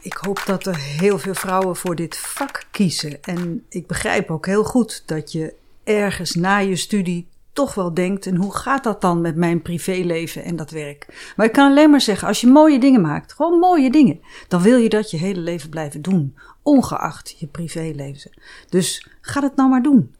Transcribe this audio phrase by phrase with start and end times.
[0.00, 3.22] ik hoop dat er heel veel vrouwen voor dit vak kiezen.
[3.22, 8.26] En ik begrijp ook heel goed dat je ergens na je studie toch wel denkt:
[8.26, 11.32] en hoe gaat dat dan met mijn privéleven en dat werk?
[11.36, 14.62] Maar ik kan alleen maar zeggen: als je mooie dingen maakt, gewoon mooie dingen, dan
[14.62, 18.30] wil je dat je hele leven blijven doen, ongeacht je privéleven.
[18.68, 20.14] Dus ga het nou maar doen.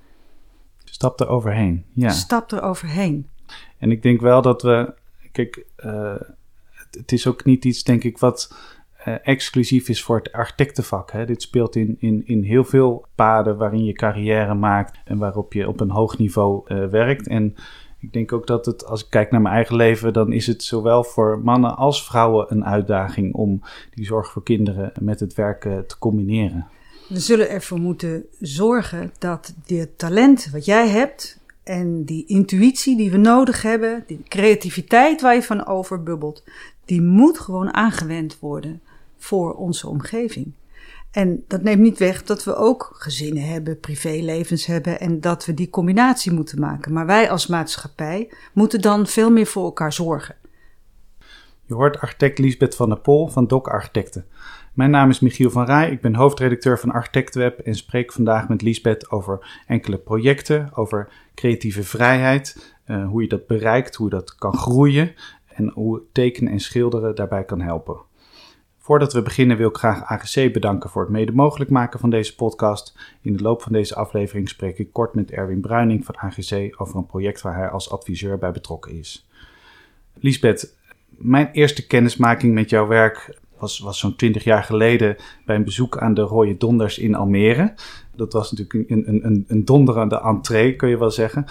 [0.85, 1.85] Stap er overheen.
[1.93, 2.11] Ja.
[2.11, 3.29] Stap er overheen.
[3.79, 4.95] En ik denk wel dat we.
[5.33, 6.17] Kijk, uh,
[6.71, 8.55] het, het, is ook niet iets, denk ik, wat
[9.15, 11.11] exclusief is voor het architectenvak.
[11.11, 11.27] Hè.
[11.27, 15.69] Dit speelt in, in, in heel veel paden waarin je carrière maakt en waarop je
[15.69, 17.27] op een hoog niveau uh, werkt.
[17.27, 17.55] En
[18.01, 20.63] ik denk ook dat het, als ik kijk naar mijn eigen leven, dan is het
[20.63, 23.61] zowel voor mannen als vrouwen een uitdaging om
[23.95, 26.67] die zorg voor kinderen met het werken te combineren.
[27.09, 33.11] We zullen ervoor moeten zorgen dat dit talent wat jij hebt en die intuïtie die
[33.11, 36.45] we nodig hebben, die creativiteit waar je van overbubbelt,
[36.85, 38.83] die moet gewoon aangewend worden
[39.19, 40.55] voor onze omgeving.
[41.11, 45.55] En dat neemt niet weg dat we ook gezinnen hebben, privélevens hebben en dat we
[45.55, 46.93] die combinatie moeten maken.
[46.93, 50.37] Maar wij als maatschappij moeten dan veel meer voor elkaar zorgen.
[51.65, 54.25] Je hoort architect Liesbeth van der Pol van DOC Architecten.
[54.73, 58.63] Mijn naam is Michiel van Rij, ik ben hoofdredacteur van Architectweb en spreek vandaag met
[58.63, 64.57] Liesbeth over enkele projecten, over creatieve vrijheid, uh, hoe je dat bereikt, hoe dat kan
[64.57, 65.15] groeien
[65.47, 67.97] en hoe tekenen en schilderen daarbij kan helpen.
[68.89, 72.35] Voordat we beginnen wil ik graag AGC bedanken voor het mede mogelijk maken van deze
[72.35, 72.99] podcast.
[73.23, 76.97] In de loop van deze aflevering spreek ik kort met Erwin Bruining van AGC over
[76.97, 79.29] een project waar hij als adviseur bij betrokken is.
[80.15, 80.77] Lisbeth,
[81.09, 85.99] mijn eerste kennismaking met jouw werk was, was zo'n twintig jaar geleden bij een bezoek
[85.99, 87.75] aan de Rode Donders in Almere.
[88.17, 91.45] Dat was natuurlijk een, een, een, donderende entree, kun je wel zeggen.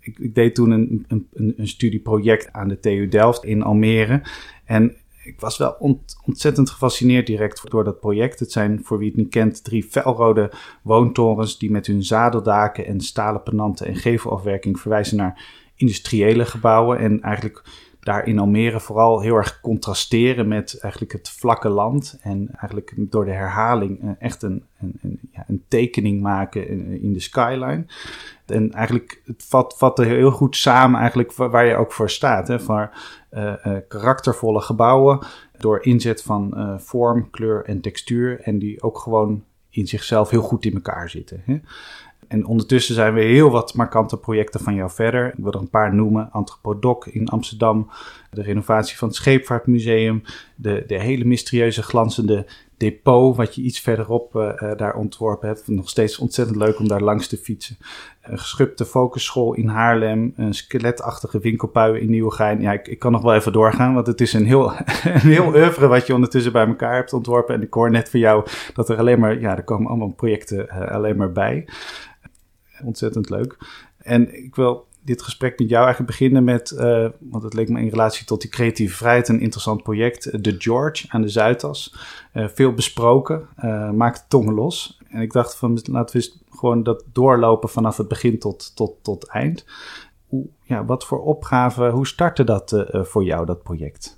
[0.00, 4.22] Ik, ik deed toen een, een, een studieproject aan de TU Delft in Almere.
[4.64, 8.38] En ik was wel ontzettend gefascineerd direct door dat project.
[8.38, 13.00] Het zijn, voor wie het niet kent, drie felrode woontorens die met hun zadeldaken en
[13.00, 15.44] stalen penanten en gevelafwerking verwijzen naar
[15.74, 16.98] industriële gebouwen.
[16.98, 17.62] En eigenlijk
[18.06, 22.18] daar in Almere vooral heel erg contrasteren met eigenlijk het vlakke land.
[22.20, 26.68] En eigenlijk door de herhaling eh, echt een, een, een, ja, een tekening maken
[27.00, 27.86] in, de skyline.
[28.46, 32.48] En eigenlijk, het vat, vat heel goed samen eigenlijk waar je ook voor staat.
[32.48, 32.60] Hè?
[32.60, 32.90] Voor
[33.30, 35.26] uh, uh, karaktervolle gebouwen
[35.58, 38.40] door inzet van vorm, kleur en textuur.
[38.40, 41.42] En die ook gewoon in zichzelf heel goed in elkaar zitten.
[41.44, 41.60] Hè?
[42.28, 45.26] En ondertussen zijn we heel wat markante projecten van jou verder.
[45.26, 46.28] Ik wil er een paar noemen.
[46.32, 47.90] Anthropodoc in Amsterdam,
[48.30, 50.22] de renovatie van het Scheepvaartmuseum,
[50.54, 55.68] de, de hele mysterieuze glanzende depot, wat je iets verderop uh, daar ontworpen hebt.
[55.68, 57.76] Nog steeds ontzettend leuk om daar langs te fietsen.
[58.22, 62.60] Een geschubte focusschool in Haarlem, een skeletachtige winkelpui in Nieuwegein.
[62.60, 64.72] Ja, ik, ik, kan nog wel even doorgaan, want het is een heel,
[65.04, 67.54] een heel oeuvre wat je ondertussen bij elkaar hebt ontworpen.
[67.54, 70.66] En ik hoor net van jou dat er alleen maar, ja, er komen allemaal projecten
[70.66, 71.66] uh, alleen maar bij.
[72.84, 73.56] Ontzettend leuk.
[73.98, 77.80] En ik wil dit gesprek met jou eigenlijk beginnen met, uh, want het leek me
[77.80, 81.94] in relatie tot die creatieve vrijheid een interessant project, de George aan de Zuidas.
[82.34, 84.98] Uh, veel besproken, uh, maakt tongen los.
[85.08, 89.26] En ik dacht van laten we gewoon dat doorlopen vanaf het begin tot, tot, tot
[89.26, 89.64] eind.
[90.26, 94.15] Hoe, ja, wat voor opgave, hoe startte dat voor jou, dat project?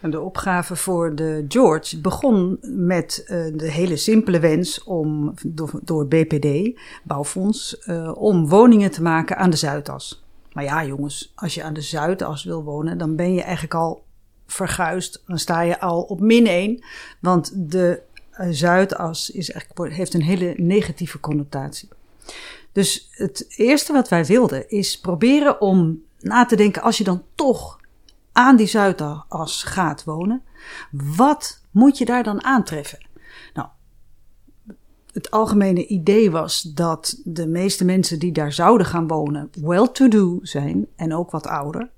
[0.00, 3.28] De opgave voor de George begon met uh,
[3.58, 9.50] de hele simpele wens om door, door BPD, Bouwfonds, uh, om woningen te maken aan
[9.50, 10.24] de Zuidas.
[10.52, 14.04] Maar ja, jongens, als je aan de Zuidas wil wonen, dan ben je eigenlijk al
[14.46, 15.22] verguisd.
[15.26, 16.84] Dan sta je al op min 1.
[17.20, 18.00] Want de
[18.40, 21.88] uh, Zuidas is eigenlijk, heeft een hele negatieve connotatie.
[22.72, 27.22] Dus het eerste wat wij wilden is proberen om na te denken, als je dan
[27.34, 27.79] toch
[28.32, 30.42] aan die Zuidas gaat wonen,
[31.16, 33.06] wat moet je daar dan aantreffen?
[33.54, 33.68] Nou,
[35.12, 40.86] het algemene idee was dat de meeste mensen die daar zouden gaan wonen well-to-do zijn
[40.96, 41.90] en ook wat ouder.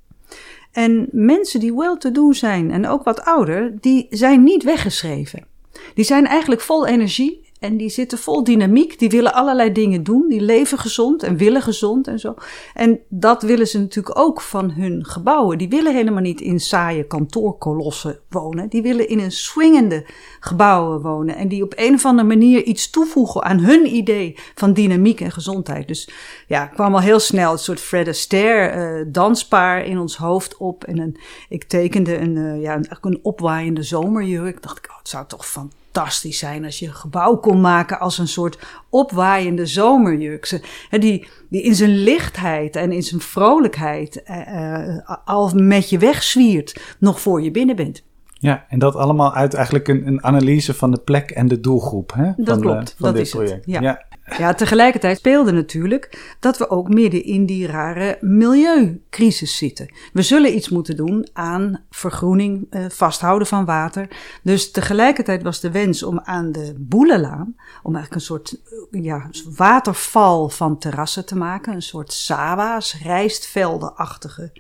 [0.73, 5.47] En mensen die well-to-do zijn en ook wat ouder, die zijn niet weggeschreven.
[5.95, 8.99] Die zijn eigenlijk vol energie en die zitten vol dynamiek.
[8.99, 10.29] Die willen allerlei dingen doen.
[10.29, 12.35] Die leven gezond en willen gezond en zo.
[12.75, 15.59] En dat willen ze natuurlijk ook van hun gebouwen.
[15.59, 18.69] Die willen helemaal niet in saaie kantoorkolossen wonen.
[18.69, 20.07] Die willen in een swingende
[20.41, 21.37] gebouwen wonen.
[21.37, 25.33] En die op een of andere manier iets toevoegen aan hun idee van dynamiek en
[25.33, 25.89] gezondheid.
[25.89, 26.11] Dus
[26.47, 30.85] ja, kwam al heel snel een soort Fred Astaire uh, danspaar in ons hoofd op.
[30.85, 31.17] En een,
[31.49, 34.63] ik tekende een, uh, ja, een, een opwaaiende zomerjurk.
[34.63, 38.01] Dacht ik, oh, het zou toch fantastisch fantastisch zijn als je een gebouw kon maken
[38.01, 38.59] als een soort
[38.91, 40.61] opwaaiende zomerjuk.
[40.91, 47.21] Die, die in zijn lichtheid en in zijn vrolijkheid uh, al met je wegzwiert, nog
[47.21, 48.03] voor je binnen bent.
[48.43, 52.13] Ja, en dat allemaal uit eigenlijk een, een analyse van de plek en de doelgroep
[52.15, 53.67] hè, Dat van, klopt, eh, van dat dit is het, project.
[53.67, 54.05] ja.
[54.39, 59.95] Ja, tegelijkertijd speelde natuurlijk dat we ook midden in die rare milieucrisis zitten.
[60.13, 64.09] We zullen iets moeten doen aan vergroening, eh, vasthouden van water.
[64.43, 68.61] Dus tegelijkertijd was de wens om aan de Boelenlaan, om eigenlijk een soort
[68.91, 71.75] eh, ja, waterval van terrassen te maken.
[71.75, 74.53] Een soort sawa's, rijstveldenachtige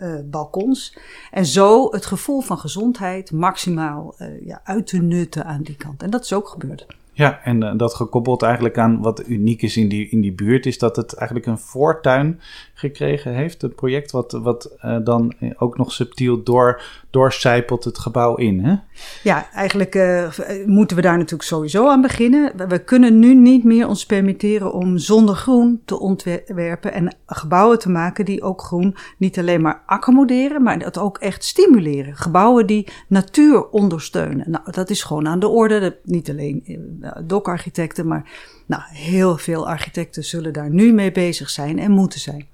[0.00, 0.96] eh, balkons.
[1.30, 6.02] En zo het gevoel van gezondheid maximaal eh, ja, uit te nutten aan die kant.
[6.02, 6.86] En dat is ook gebeurd.
[7.12, 10.66] Ja, en eh, dat gekoppeld eigenlijk aan wat uniek is in die, in die buurt,
[10.66, 12.40] is dat het eigenlijk een voortuin
[12.80, 13.62] gekregen heeft.
[13.62, 18.64] Een project wat, wat eh, dan ook nog subtiel door, doorcijpelt het gebouw in.
[18.64, 18.74] Hè?
[19.22, 20.28] Ja, eigenlijk eh,
[20.66, 22.52] moeten we daar natuurlijk sowieso aan beginnen.
[22.68, 27.90] We- kunnen nu niet meer ons permitteren om zonder groen te ontwerpen en gebouwen te
[27.90, 32.16] maken die ook groen niet alleen maar accommoderen, maar dat ook echt stimuleren.
[32.16, 34.50] Gebouwen die natuur ondersteunen.
[34.50, 35.98] Nou, dat is gewoon aan de orde.
[36.04, 36.62] Niet alleen
[37.00, 38.30] eh, dokarchitecten, maar
[38.70, 42.46] nou, heel veel architecten zullen daar nu mee bezig zijn en moeten zijn.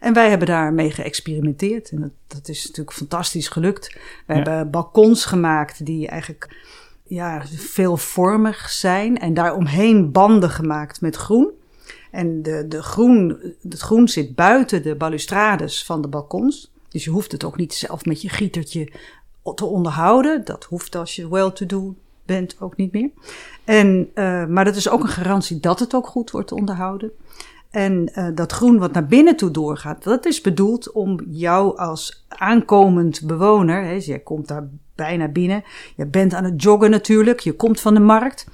[0.00, 1.90] En wij hebben daarmee geëxperimenteerd.
[1.90, 3.92] En dat, dat is natuurlijk fantastisch gelukt.
[3.92, 4.34] We Ja.
[4.34, 6.56] hebben balkons gemaakt die eigenlijk
[7.02, 9.18] ja, veelvormig zijn.
[9.18, 11.50] En daaromheen banden gemaakt met groen.
[12.10, 13.38] En de, de groen,
[13.68, 16.70] het groen zit buiten de balustrades van de balkons.
[16.88, 18.92] Dus je hoeft het ook niet zelf met je gietertje
[19.54, 20.44] te onderhouden.
[20.44, 21.94] Dat hoeft als je well-to-do
[22.34, 23.10] bent ook niet meer.
[23.64, 27.10] En, uh, maar dat is ook een garantie dat het ook goed wordt onderhouden.
[27.70, 32.26] En uh, dat groen wat naar binnen toe doorgaat, dat is bedoeld om jou als
[32.28, 35.64] aankomend bewoner, hè, jij komt daar bijna binnen,
[35.96, 38.46] je bent aan het joggen natuurlijk, je komt van de markt.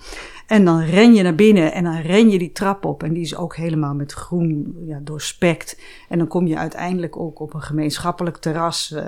[0.46, 3.02] En dan ren je naar binnen en dan ren je die trap op.
[3.02, 5.81] En die is ook helemaal met groen ja, doorspekt.
[6.08, 8.93] En dan kom je uiteindelijk ook op een gemeenschappelijk terras.
[8.94, 9.02] Uh,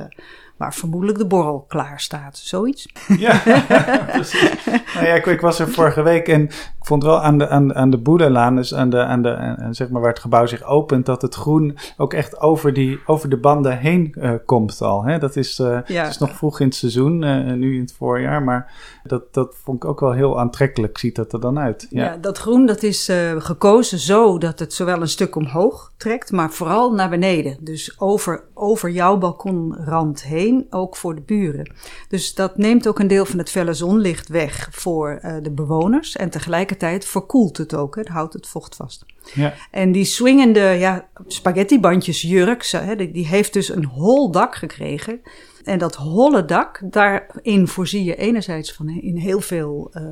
[0.58, 2.36] waar vermoedelijk de borrel klaar staat.
[2.36, 2.88] Zoiets.
[3.18, 3.42] Ja,
[4.12, 4.64] precies.
[4.94, 7.74] Nou ja, ik, ik, was er vorige week en ik vond wel aan de, aan,
[7.74, 11.06] aan de Boedelaan, dus aan de, aan de, zeg maar waar het gebouw zich opent,
[11.06, 15.04] dat het groen ook echt over, die, over de banden heen uh, komt al.
[15.04, 15.18] Hè?
[15.18, 16.02] Dat is, uh, ja.
[16.02, 18.72] het is nog vroeg in het seizoen, uh, nu in het voorjaar, maar
[19.02, 21.86] dat, dat vond ik ook wel heel aantrekkelijk, ziet dat er dan uit.
[21.90, 26.32] Ja, ja dat groen dat is gekozen zo dat het zowel een stuk omhoog trekt,
[26.32, 27.56] maar vooral naar beneden.
[27.60, 31.72] Dus over, over jouw balkonrand heen, ook voor de buren.
[32.08, 36.16] Dus dat neemt ook een deel van het felle zonlicht weg voor uh, de bewoners.
[36.16, 39.04] En tegelijkertijd verkoelt het ook, hè, houdt het vocht vast.
[39.34, 39.54] Ja.
[39.70, 45.20] En die swingende ja, spaghettibandjes jurk, hè, die heeft dus een hol dak gekregen.
[45.64, 50.02] En dat holle dak, daarin voorzie je enerzijds van in heel veel uh,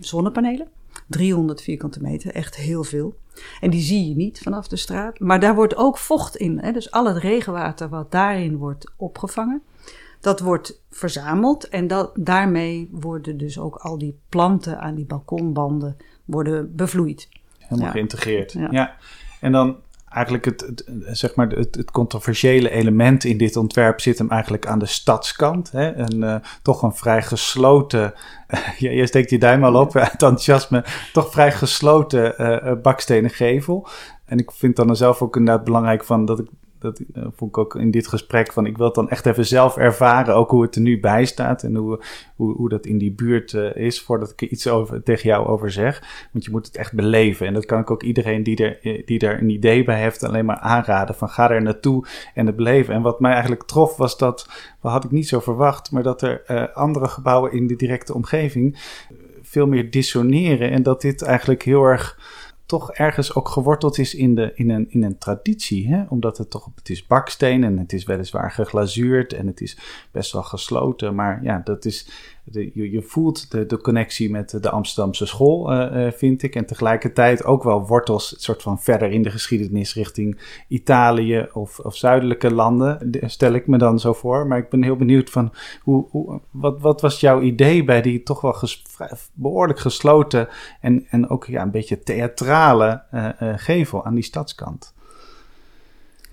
[0.00, 0.68] zonnepanelen.
[1.06, 3.14] 300 vierkante meter, echt heel veel.
[3.60, 5.18] En die zie je niet vanaf de straat.
[5.18, 6.58] Maar daar wordt ook vocht in.
[6.58, 6.72] Hè?
[6.72, 9.62] Dus al het regenwater wat daarin wordt opgevangen,
[10.20, 11.68] dat wordt verzameld.
[11.68, 17.28] En dat, daarmee worden dus ook al die planten aan die balkonbanden worden bevloeid.
[17.58, 17.92] Helemaal ja.
[17.92, 18.52] geïntegreerd.
[18.52, 18.68] Ja.
[18.70, 18.96] ja.
[19.40, 19.76] En dan
[20.10, 20.84] eigenlijk het, het,
[21.18, 25.70] zeg maar het, het, controversiële element in dit ontwerp zit hem eigenlijk aan de stadskant.
[25.70, 25.90] Hè?
[25.90, 28.14] En, uh, toch een vrij gesloten,
[28.80, 33.88] uh, je steekt je duim al op uit enthousiasme, toch vrij gesloten uh, bakstenen gevel.
[34.24, 36.48] En ik vind dan zelf ook inderdaad belangrijk van dat ik
[36.80, 39.46] dat uh, vond ik ook in dit gesprek van ik wil het dan echt even
[39.46, 42.02] zelf ervaren, ook hoe het er nu bij staat en hoe,
[42.36, 45.46] hoe, hoe dat in die buurt uh, is, voordat ik er iets over, tegen jou
[45.46, 46.02] over zeg.
[46.32, 49.18] Want je moet het echt beleven en dat kan ik ook iedereen die er, die
[49.18, 52.94] er een idee bij heeft alleen maar aanraden van ga er naartoe en het beleven.
[52.94, 54.48] En wat mij eigenlijk trof was dat,
[54.80, 58.78] wat had ik niet zo verwacht, maar dat er andere gebouwen in de directe omgeving
[59.42, 62.18] veel meer dissoneren en dat dit eigenlijk heel erg
[62.70, 65.88] toch ergens ook geworteld is in, de, in, een, in een traditie.
[65.88, 66.04] Hè?
[66.08, 69.78] Omdat het toch, het is baksteen en het is weliswaar geglazuurd en het is
[70.10, 71.14] best wel gesloten.
[71.14, 72.08] Maar ja, dat is,
[72.44, 76.54] je, je voelt de, de connectie met de Amsterdamse school, uh, uh, vind ik.
[76.54, 81.96] En tegelijkertijd ook wel wortels, soort van verder in de geschiedenis richting Italië of, of
[81.96, 84.46] zuidelijke landen, stel ik me dan zo voor.
[84.46, 88.22] Maar ik ben heel benieuwd van, hoe, hoe, wat, wat was jouw idee bij die
[88.22, 88.54] toch wel
[89.34, 90.48] behoorlijk gesloten
[90.80, 94.94] en, en ook ja, een beetje theatrale uh, gevel aan die stadskant?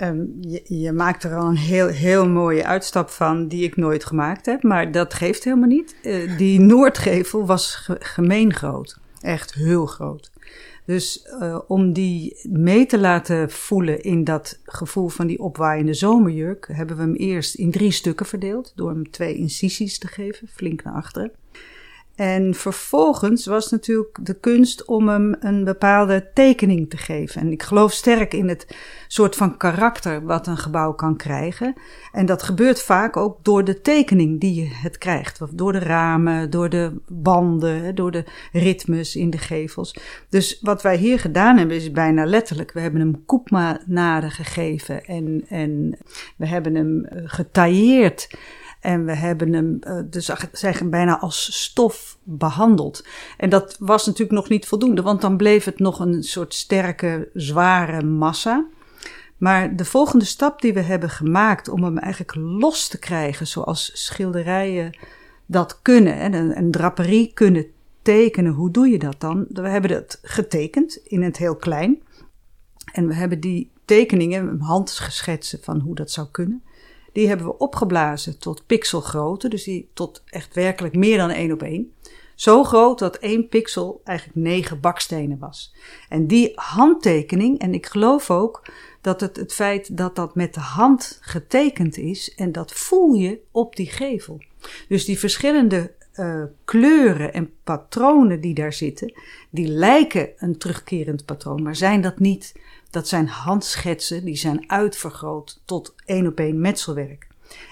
[0.01, 4.06] Um, je, je, maakt er al een heel, heel mooie uitstap van die ik nooit
[4.06, 5.96] gemaakt heb, maar dat geeft helemaal niet.
[6.04, 10.32] Uh, die Noordgevel was ge gemeen groot, echt heel groot.
[10.86, 16.70] Dus uh, om die mee te laten voelen in dat gevoel van die opwaaiende zomerjurk,
[16.72, 20.84] hebben we hem eerst in drie stukken verdeeld door hem twee incisies te geven, flink
[20.84, 21.32] naar achteren.
[22.17, 27.41] En vervolgens was natuurlijk de kunst om hem een bepaalde tekening te geven.
[27.41, 28.75] En ik geloof sterk in het
[29.07, 31.74] soort van karakter wat een gebouw kan krijgen.
[32.12, 35.39] En dat gebeurt vaak ook door de tekening die je het krijgt.
[35.51, 39.95] Door de ramen, door de banden, door de ritmes in de gevels.
[40.29, 42.71] Dus wat wij hier gedaan hebben is bijna letterlijk.
[42.71, 45.97] We hebben hem koepma-naden gegeven en, en
[46.38, 48.27] we hebben hem eh, getailleerd.
[48.79, 53.05] En we hebben hem uh, dus zeggen bijna als stof behandeld.
[53.38, 57.29] En dat was natuurlijk nog niet voldoende, want dan bleef het nog een soort sterke,
[57.34, 58.65] zware massa.
[59.38, 63.91] Maar de volgende stap die we hebben gemaakt om hem eigenlijk los te krijgen, zoals
[63.93, 64.98] schilderijen
[65.46, 67.65] dat kunnen en een, draperie kunnen
[68.01, 69.46] tekenen, hoe doe je dat dan?
[69.50, 72.01] We hebben het getekend in het heel klein.
[72.93, 76.63] En we hebben die tekeningen, handgeschetsen van hoe dat zou kunnen.
[77.17, 81.62] Die hebben we opgeblazen tot pixelgrootte, dus die tot echt werkelijk meer dan één op
[81.62, 81.93] één.
[82.36, 85.74] Zo groot dat één pixel eigenlijk negen bakstenen was.
[86.09, 88.65] En die handtekening, en ik geloof ook
[89.01, 93.39] dat het het feit dat dat met de hand getekend is, en dat voel je
[93.51, 94.41] op die gevel.
[94.88, 99.13] Dus die verschillende uh, kleuren en patronen die daar zitten,
[99.50, 102.53] die lijken een terugkerend patroon, maar zijn dat niet.
[102.98, 107.27] Dat zijn handschetsen, die zijn uitvergroot tot één op één metselwerk.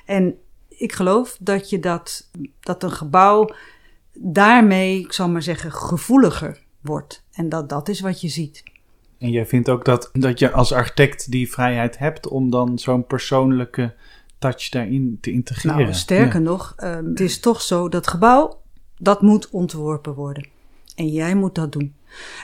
[0.06, 0.38] En
[0.70, 2.30] ik geloof dat je dat,
[2.60, 3.50] dat een gebouw
[4.14, 7.24] daarmee, ik zal maar zeggen, gevoeliger wordt.
[7.32, 8.64] En dat dat is wat je ziet.
[9.18, 13.06] En jij vindt ook dat, dat je als architect die vrijheid hebt om dan zo'n
[13.06, 13.94] persoonlijke
[14.40, 15.78] touch daarin te integreren.
[15.78, 18.62] Nou, sterker nog, um, het is toch zo dat gebouw,
[18.98, 20.48] dat moet ontworpen worden.
[20.96, 21.96] En jij moet dat doen.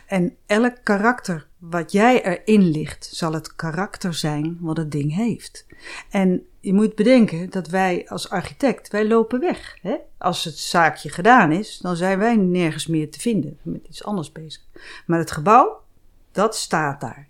[0.06, 5.66] En elk karakter wat jij erin ligt, zal het karakter zijn wat het ding heeft.
[6.10, 9.78] En je moet bedenken dat wij als architect, wij lopen weg.
[9.82, 9.96] Hè?
[10.18, 13.58] Als het zaakje gedaan is, dan zijn wij nergens meer te vinden.
[13.62, 14.62] Met iets anders bezig.
[15.06, 15.82] Maar het gebouw,
[16.32, 17.26] dat staat daar.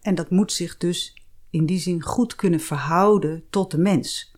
[0.00, 4.32] En dat moet zich dus in die zin goed kunnen verhouden tot de mens.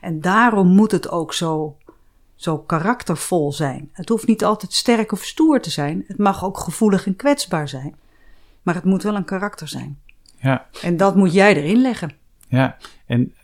[0.00, 1.76] En daarom moet het ook zo,
[2.44, 3.90] zo karaktervol zijn.
[3.92, 6.04] Het hoeft niet altijd sterk of stoer te zijn.
[6.06, 7.94] Het mag ook gevoelig en kwetsbaar zijn.
[8.62, 9.98] Maar het moet wel een karakter zijn.
[10.40, 10.66] Ja.
[10.82, 12.12] En dat moet jij erin leggen.
[12.48, 13.34] Ja, en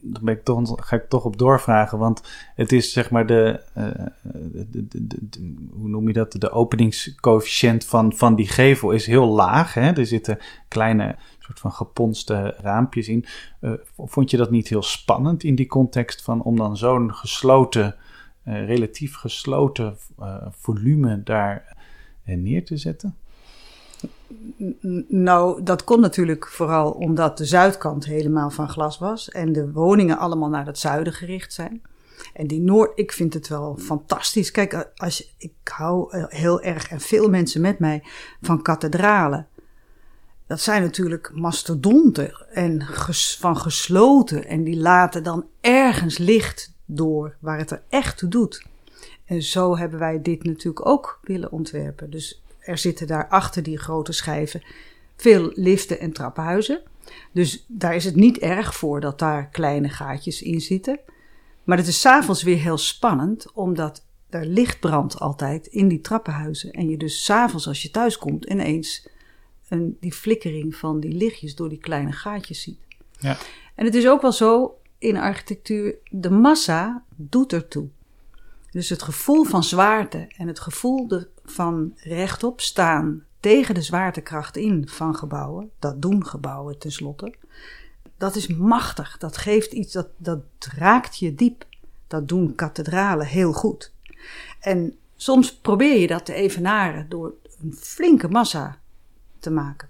[0.00, 1.98] daar ben ik toch, ga ik toch op doorvragen.
[1.98, 2.22] Want
[2.54, 3.84] het is zeg maar de, uh,
[4.22, 6.32] de, de, de, hoe noem je dat?
[6.32, 9.74] De openingscoëfficiënt van, van die gevel is heel laag.
[9.74, 9.90] Hè?
[9.92, 10.38] Er zitten
[10.68, 13.24] kleine soort van geponste raampjes in.
[13.60, 17.96] Uh, vond je dat niet heel spannend in die context van om dan zo'n gesloten,
[18.44, 19.96] relatief gesloten
[20.50, 21.76] volume daar
[22.24, 23.16] neer te zetten?
[25.08, 30.18] Nou, dat kon natuurlijk vooral omdat de zuidkant helemaal van glas was en de woningen
[30.18, 31.82] allemaal naar het zuiden gericht zijn.
[32.34, 34.50] En die Noord, ik vind het wel fantastisch.
[34.50, 38.02] Kijk, als ik hou heel erg en veel mensen met mij
[38.40, 39.48] van kathedralen.
[40.46, 42.86] Dat zijn natuurlijk mastodonten en
[43.38, 48.64] van gesloten en die laten dan ergens licht door waar het er echt toe doet.
[49.24, 52.10] En zo hebben wij dit natuurlijk ook willen ontwerpen.
[52.10, 54.62] Dus er zitten daar achter die grote schijven
[55.16, 56.82] veel liften en trappenhuizen.
[57.32, 61.00] Dus daar is het niet erg voor dat daar kleine gaatjes in zitten.
[61.64, 66.70] Maar het is s'avonds weer heel spannend, omdat er licht brandt altijd in die trappenhuizen.
[66.70, 69.08] En je dus s'avonds als je thuis komt ineens
[69.68, 72.78] een, die flikkering van die lichtjes door die kleine gaatjes ziet.
[73.18, 73.36] Ja.
[73.74, 77.88] En het is ook wel zo in architectuur, de massa doet ertoe.
[78.70, 84.56] Dus het gevoel van zwaarte en het gevoel de, van rechtop staan tegen de zwaartekracht
[84.56, 87.34] in van gebouwen, dat doen gebouwen tenslotte,
[88.20, 89.18] dat is machtig.
[89.18, 90.40] Dat geeft iets, dat, dat
[90.76, 91.66] raakt je diep.
[92.06, 93.92] Dat doen kathedralen heel goed.
[94.60, 98.78] En soms probeer je dat te evenaren door een flinke massa
[99.38, 99.88] te maken.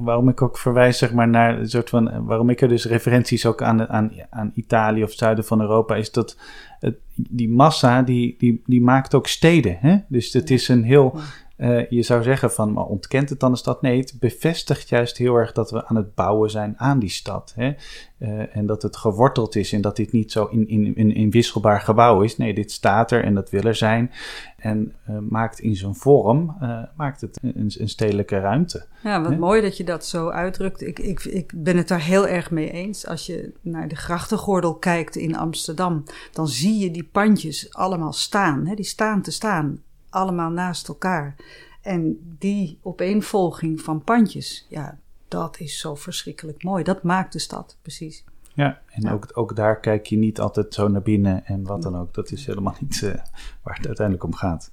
[0.00, 2.24] Waarom ik ook verwijs zeg maar, naar een soort van.
[2.24, 5.94] Waarom ik er dus referenties ook aan, aan, aan Italië of het zuiden van Europa
[5.94, 6.36] is dat
[6.80, 9.76] het, die massa die, die, die maakt ook steden.
[9.80, 9.98] Hè?
[10.08, 11.18] Dus het is een heel.
[11.58, 13.82] Uh, je zou zeggen van, maar ontkent het dan de stad?
[13.82, 17.52] Nee, het bevestigt juist heel erg dat we aan het bouwen zijn aan die stad.
[17.56, 17.72] Hè?
[18.18, 21.30] Uh, en dat het geworteld is en dat dit niet zo in, in, in, in
[21.30, 22.36] wisselbaar gebouw is.
[22.36, 24.10] Nee, dit staat er en dat wil er zijn.
[24.56, 26.56] En uh, maakt in zijn vorm,
[26.96, 28.86] maakt het een, een, stedelijke ruimte.
[29.02, 29.38] Ja, wat hè?
[29.38, 30.82] mooi dat je dat zo uitdrukt.
[30.82, 33.06] Ik, ik, ik ben het daar heel erg mee eens.
[33.06, 38.66] Als je naar de grachtengordel kijkt in Amsterdam, dan zie je die pandjes allemaal staan.
[38.66, 38.74] Hè?
[38.74, 41.34] Die staan te staan allemaal naast elkaar.
[41.82, 44.98] En die opeenvolging van pandjes, ja,
[45.28, 46.84] dat is zo verschrikkelijk mooi.
[46.84, 48.24] Dat maakt de stad, precies.
[48.54, 51.96] Ja, en ook, ook daar kijk je niet altijd zo naar binnen en wat dan
[51.96, 52.14] ook.
[52.14, 53.14] Dat is helemaal niet uh,
[53.62, 54.70] waar het uiteindelijk om gaat.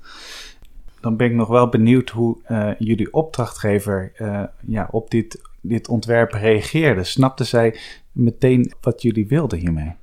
[0.99, 5.87] Dan ben ik nog wel benieuwd hoe uh, jullie opdrachtgever uh, ja, op dit, dit
[5.87, 7.03] ontwerp reageerde.
[7.03, 7.79] Snapte zij
[8.11, 9.95] meteen wat jullie wilden hiermee?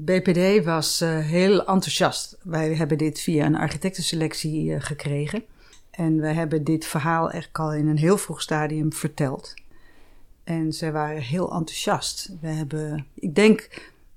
[0.00, 2.38] BPD was heel enthousiast.
[2.42, 5.44] Wij hebben dit via een architectenselectie gekregen.
[5.90, 9.54] En we hebben dit verhaal echt al in een heel vroeg stadium verteld.
[10.44, 12.36] En zij waren heel enthousiast.
[12.40, 13.68] We hebben, ik denk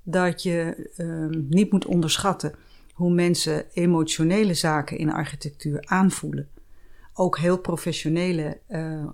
[0.03, 2.55] dat je uh, niet moet onderschatten
[2.93, 6.49] hoe mensen emotionele zaken in architectuur aanvoelen.
[7.13, 9.07] Ook heel professionele uh,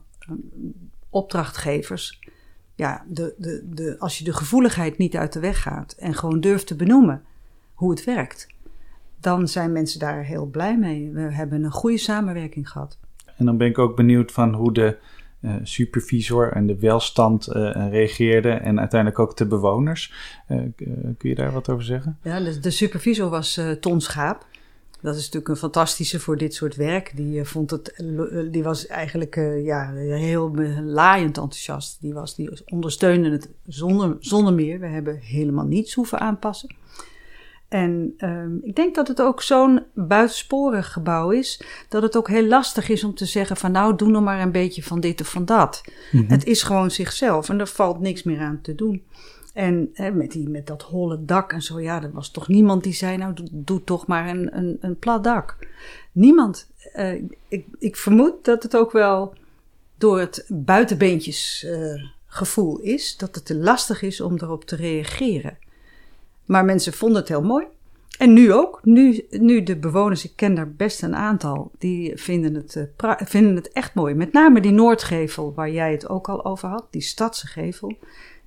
[1.09, 2.19] opdrachtgevers.
[2.75, 6.39] Ja, de, de, de, als je de gevoeligheid niet uit de weg gaat en gewoon
[6.39, 7.23] durft te benoemen
[7.73, 8.47] hoe het werkt,
[9.19, 11.11] dan zijn mensen daar heel blij mee.
[11.11, 12.97] We hebben een goede samenwerking gehad.
[13.37, 14.97] En dan ben ik ook benieuwd van hoe de
[15.41, 17.53] uh, supervisor en de welstand uh,
[17.89, 20.13] reageerde en uiteindelijk ook de bewoners.
[20.49, 20.61] Uh,
[21.17, 22.17] kun je daar wat over zeggen?
[22.21, 24.45] Ja, de, de supervisor was Ton Schaap.
[25.05, 27.11] Dat is natuurlijk een fantastische voor dit soort werk.
[27.15, 28.03] Die, vond het,
[28.51, 32.01] die was eigenlijk ja, heel laaiend enthousiast.
[32.01, 34.79] Die, was, die ondersteunde het zonder, zonder meer.
[34.79, 36.75] We hebben helemaal niets hoeven aanpassen.
[37.67, 42.45] En um, ik denk dat het ook zo'n buitensporig gebouw is, dat het ook heel
[42.47, 45.29] lastig is om te zeggen van nou, doe nog maar een beetje van dit of
[45.29, 45.81] van dat.
[46.11, 46.29] Mm -hmm.
[46.29, 49.03] Het is gewoon zichzelf en er valt niks meer aan te doen.
[49.55, 52.93] En met, die, met dat holle dak en zo, ja, er was toch niemand die
[52.93, 55.57] zei nou, doe, toch maar een, een, een plat dak.
[56.11, 56.69] Niemand.
[56.95, 59.33] Uh, ik, ik vermoed dat het ook wel
[59.97, 65.57] door het buitenbeentjes uh, gevoel is, dat het te lastig is om erop te reageren.
[66.45, 67.65] Maar mensen vonden het heel mooi.
[68.17, 68.79] En nu ook.
[68.83, 73.55] Nu, nu de bewoners, ik ken daar best een aantal, die vinden het, uh, vinden
[73.55, 74.13] het echt mooi.
[74.13, 77.97] Met name die Noordgevel, waar jij het ook al over had, die stadse gevel.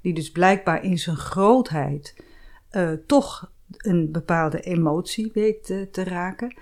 [0.00, 2.16] Die dus blijkbaar in zijn grootheid
[2.72, 6.56] uh, toch een bepaalde emotie weet uh, te raken.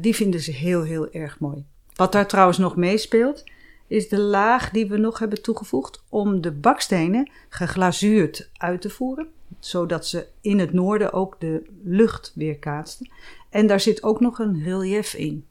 [0.00, 1.64] die vinden ze heel, heel erg mooi.
[1.94, 3.44] Wat daar trouwens nog meespeelt,
[3.86, 9.28] is de laag die we nog hebben toegevoegd om de bakstenen geglazuurd uit te voeren
[9.58, 13.10] zodat ze in het noorden ook de lucht weerkaatsten.
[13.50, 15.46] En daar zit ook nog een relief in.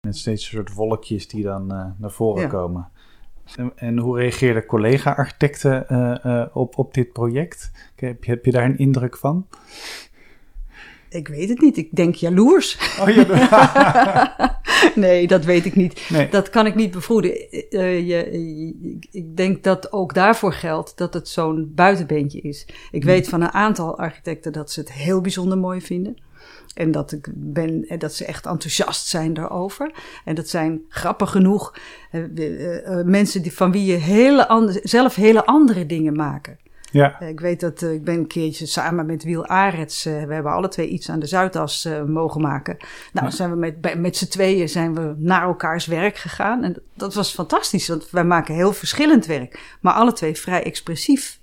[0.00, 2.48] Met steeds een soort wolkjes die dan uh, naar voren ja.
[2.48, 2.90] komen.
[3.56, 7.70] En, en, hoe reageerden collega-architecten uh, uh, op, op dit project?
[7.96, 9.46] Heb je, heb je daar een indruk van?
[11.10, 11.76] Ik weet het niet.
[11.76, 12.78] Ik denk jaloers.
[13.00, 14.60] Oh, ja.
[14.94, 16.06] nee, dat weet ik niet.
[16.08, 16.28] Nee.
[16.28, 17.30] Dat kan ik niet bevroeden.
[17.70, 18.30] Uh, je,
[19.10, 22.66] ik denk dat ook daarvoor geldt dat het zo'n buitenbeentje is.
[22.90, 26.16] Ik weet van een aantal architecten dat ze het heel bijzonder mooi vinden.
[26.74, 29.92] En dat, ik ben, dat ze echt enthousiast zijn daarover.
[30.24, 31.74] En dat zijn grappig genoeg
[32.12, 36.58] uh, uh, mensen die, van wie je hele andere, zelf hele andere dingen maken.
[36.92, 37.20] Ja.
[37.20, 40.88] Ik weet dat ik ben een keertje samen met Wiel Arets, we hebben alle twee
[40.88, 42.76] iets aan de Zuidas mogen maken.
[43.12, 43.32] Nou, ja.
[43.32, 46.64] zijn we met, met z'n tweeën zijn we naar elkaars werk gegaan.
[46.64, 49.76] En dat was fantastisch, want wij maken heel verschillend werk.
[49.80, 51.38] Maar alle twee vrij expressief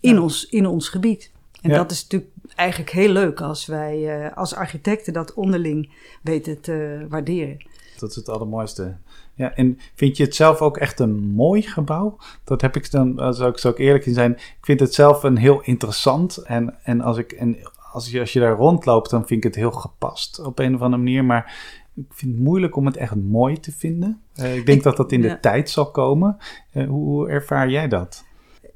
[0.00, 0.20] in, ja.
[0.20, 1.30] ons, in ons gebied.
[1.60, 1.76] En ja.
[1.76, 5.90] dat is natuurlijk eigenlijk heel leuk als wij als architecten dat onderling
[6.22, 7.66] weten te waarderen.
[7.98, 8.96] Dat is het allermooiste.
[9.34, 12.16] Ja, en vind je het zelf ook echt een mooi gebouw?
[12.44, 15.22] Dat heb ik dan, als ik zo ook eerlijk in zijn, ik vind het zelf
[15.22, 16.36] een heel interessant.
[16.36, 17.56] En, en, als, ik, en
[17.92, 20.80] als, je, als je daar rondloopt, dan vind ik het heel gepast op een of
[20.80, 21.24] andere manier.
[21.24, 21.54] Maar
[21.94, 24.20] ik vind het moeilijk om het echt mooi te vinden.
[24.36, 25.38] Uh, ik denk ik, dat dat in de ja.
[25.40, 26.36] tijd zal komen.
[26.72, 28.24] Uh, hoe, hoe ervaar jij dat?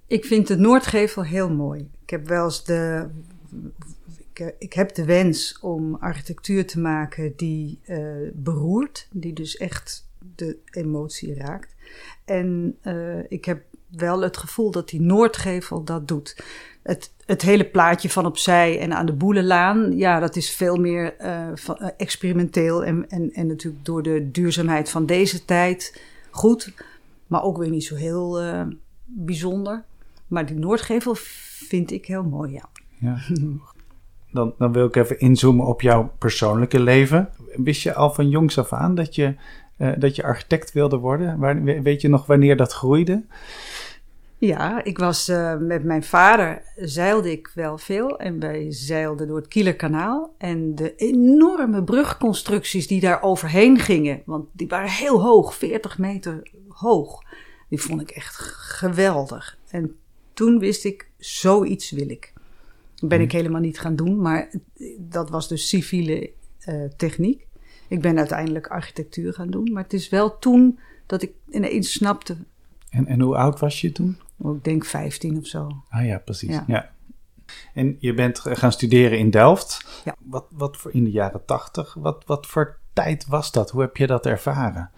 [0.07, 1.89] Ik vind het Noordgevel heel mooi.
[2.03, 3.09] Ik heb wel eens de
[4.33, 10.09] ik, ik, heb de wens om architectuur te maken die uh, beroert, die dus echt
[10.35, 11.75] de emotie raakt.
[12.25, 16.45] En uh, ik heb wel het gevoel dat die Noordgevel dat doet.
[16.83, 21.17] Het, het hele plaatje van opzij en aan de Boelenlaan, ja, dat is veel meer
[21.97, 26.73] experimenteel en, en, en natuurlijk door de duurzaamheid van deze tijd goed,
[27.27, 28.41] maar ook weer niet zo heel
[29.05, 29.85] bijzonder.
[30.27, 31.15] Maar die Noordgevel
[31.69, 32.69] vind ik heel mooi, ja.
[32.99, 33.19] Ja.
[34.31, 37.29] Dan, dan wil ik even inzoomen op jouw persoonlijke leven.
[37.55, 39.35] Wist je al van jongs af aan dat je
[39.79, 41.39] uh, dat je architect wilde worden.
[41.39, 43.25] Waar, weet je nog wanneer dat groeide?
[44.39, 49.37] Ja, ik was uh, met mijn vader zeilde ik wel veel en wij zeilden door
[49.37, 55.55] het Kielerkanaal en de enorme brugconstructies die daar overheen gingen, want die waren heel hoog,
[55.55, 57.23] 40 meter hoog.
[57.69, 59.59] Die vond ik echt geweldig.
[59.71, 59.97] En
[60.33, 62.33] toen wist ik, zoiets wil ik.
[63.09, 64.51] Ben ik helemaal niet gaan doen, maar
[64.99, 66.31] dat was dus civiele
[66.69, 67.47] uh, techniek.
[67.89, 72.37] Ik ben uiteindelijk architectuur gaan doen, maar het is wel toen dat ik ineens snapte.
[72.91, 74.19] En, en hoe oud was je toen?
[74.39, 75.83] Ik denk 15 of zo.
[75.89, 76.59] Ah ja, precies.
[76.67, 76.91] Ja.
[77.75, 80.03] En je bent gaan studeren in Delft.
[80.05, 80.15] Ja.
[80.19, 81.95] Wat, wat voor in de jaren 80?
[81.95, 83.71] Wat, wat voor tijd was dat?
[83.71, 84.91] Hoe heb je dat ervaren?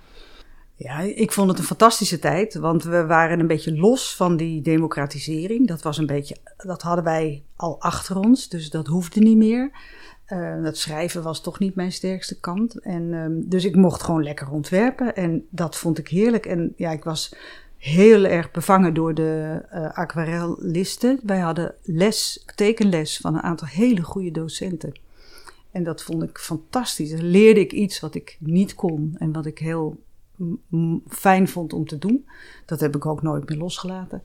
[0.78, 4.62] Ja, ik vond het een fantastische tijd, want we waren een beetje los van die
[4.62, 5.68] democratisering.
[5.68, 9.70] Dat was een beetje, dat hadden wij al achter ons, dus dat hoefde niet meer.
[10.28, 12.78] Uh, dat schrijven was toch niet mijn sterkste kant.
[12.78, 16.46] En, um, dus ik mocht gewoon lekker ontwerpen en dat vond ik heerlijk.
[16.46, 17.34] En ja, ik was
[17.76, 21.20] heel erg bevangen door de uh, aquarellisten.
[21.22, 24.92] Wij hadden les, tekenles van een aantal hele goede docenten.
[25.70, 27.10] En dat vond ik fantastisch.
[27.10, 29.98] Dan leerde ik iets wat ik niet kon en wat ik heel
[31.08, 32.28] fijn vond om te doen.
[32.66, 34.22] Dat heb ik ook nooit meer losgelaten.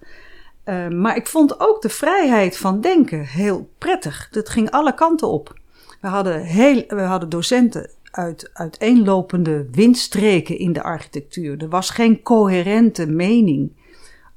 [0.65, 4.27] Uh, maar ik vond ook de vrijheid van denken heel prettig.
[4.31, 5.59] Dat ging alle kanten op.
[6.01, 11.61] We hadden, heel, we hadden docenten uit uiteenlopende windstreken in de architectuur.
[11.61, 13.71] Er was geen coherente mening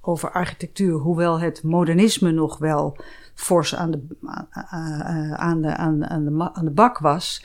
[0.01, 2.97] over architectuur, hoewel het modernisme nog wel
[3.35, 4.07] fors aan de,
[5.37, 6.07] aan de, aan de,
[6.53, 7.45] aan de bak was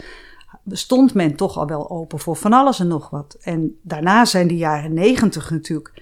[0.70, 3.38] stond men toch al wel open voor van alles en nog wat.
[3.42, 6.02] En daarna zijn de jaren negentig natuurlijk.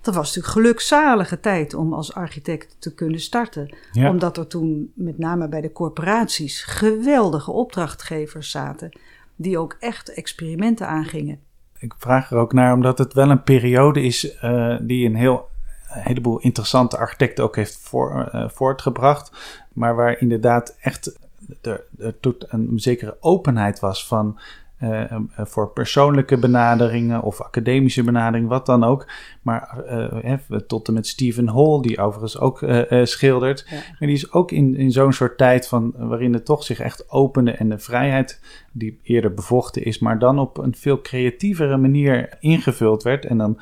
[0.00, 3.74] Dat was natuurlijk gelukzalige tijd om als architect te kunnen starten.
[3.92, 8.98] Omdat er toen, met name bij de corporaties, geweldige opdrachtgevers zaten.
[9.36, 11.40] Die ook echt experimenten aangingen.
[11.78, 15.48] Ik vraag er ook naar, omdat het wel een periode is uh, die een heel
[15.94, 19.32] een heleboel interessante architecten ook heeft voor, uh, voortgebracht.
[19.72, 21.18] Maar waar inderdaad echt
[21.60, 24.38] er, er tot een zekere openheid was van
[24.82, 25.04] uh,
[25.36, 29.06] voor persoonlijke benaderingen of academische benaderingen, wat dan ook.
[29.42, 29.84] Maar
[30.24, 33.66] uh, tot en met Stephen Hall, die overigens ook uh, schildert.
[33.68, 33.76] Ja.
[33.76, 37.10] Maar die is ook in, in zo'n soort tijd van, waarin het toch zich echt
[37.10, 38.40] opende en de vrijheid
[38.72, 43.24] die eerder bevochten is, maar dan op een veel creatievere manier ingevuld werd.
[43.24, 43.60] En dan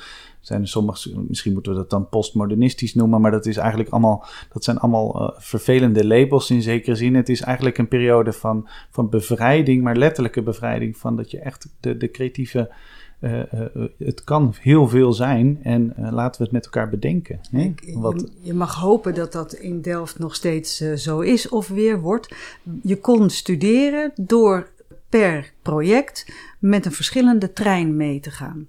[0.48, 4.26] zijn er sommige, misschien moeten we dat dan postmodernistisch noemen, maar dat is eigenlijk allemaal,
[4.52, 7.14] dat zijn allemaal uh, vervelende labels in zekere zin.
[7.14, 11.68] Het is eigenlijk een periode van, van bevrijding, maar letterlijke bevrijding van dat je echt
[11.80, 12.72] de, de creatieve,
[13.20, 17.40] uh, uh, het kan heel veel zijn en laten we het met elkaar bedenken.
[17.50, 17.74] Hè?
[17.94, 18.20] Wat...
[18.20, 22.34] Je, je, mag hopen dat dat in Delft nog steeds zo is of weer wordt.
[22.82, 24.68] Je kon studeren door
[25.08, 28.66] per project met een verschillende trein mee te gaan.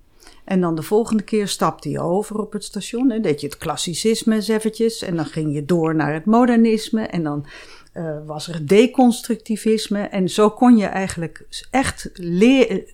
[0.49, 3.09] En dan de volgende keer stapte je over op het station.
[3.09, 5.01] Hè, deed je het klassicisme eens eventjes.
[5.01, 7.01] En dan ging je door naar het modernisme.
[7.01, 7.45] En dan
[7.93, 10.01] uh, was er deconstructivisme.
[10.01, 12.11] En zo kon je eigenlijk echt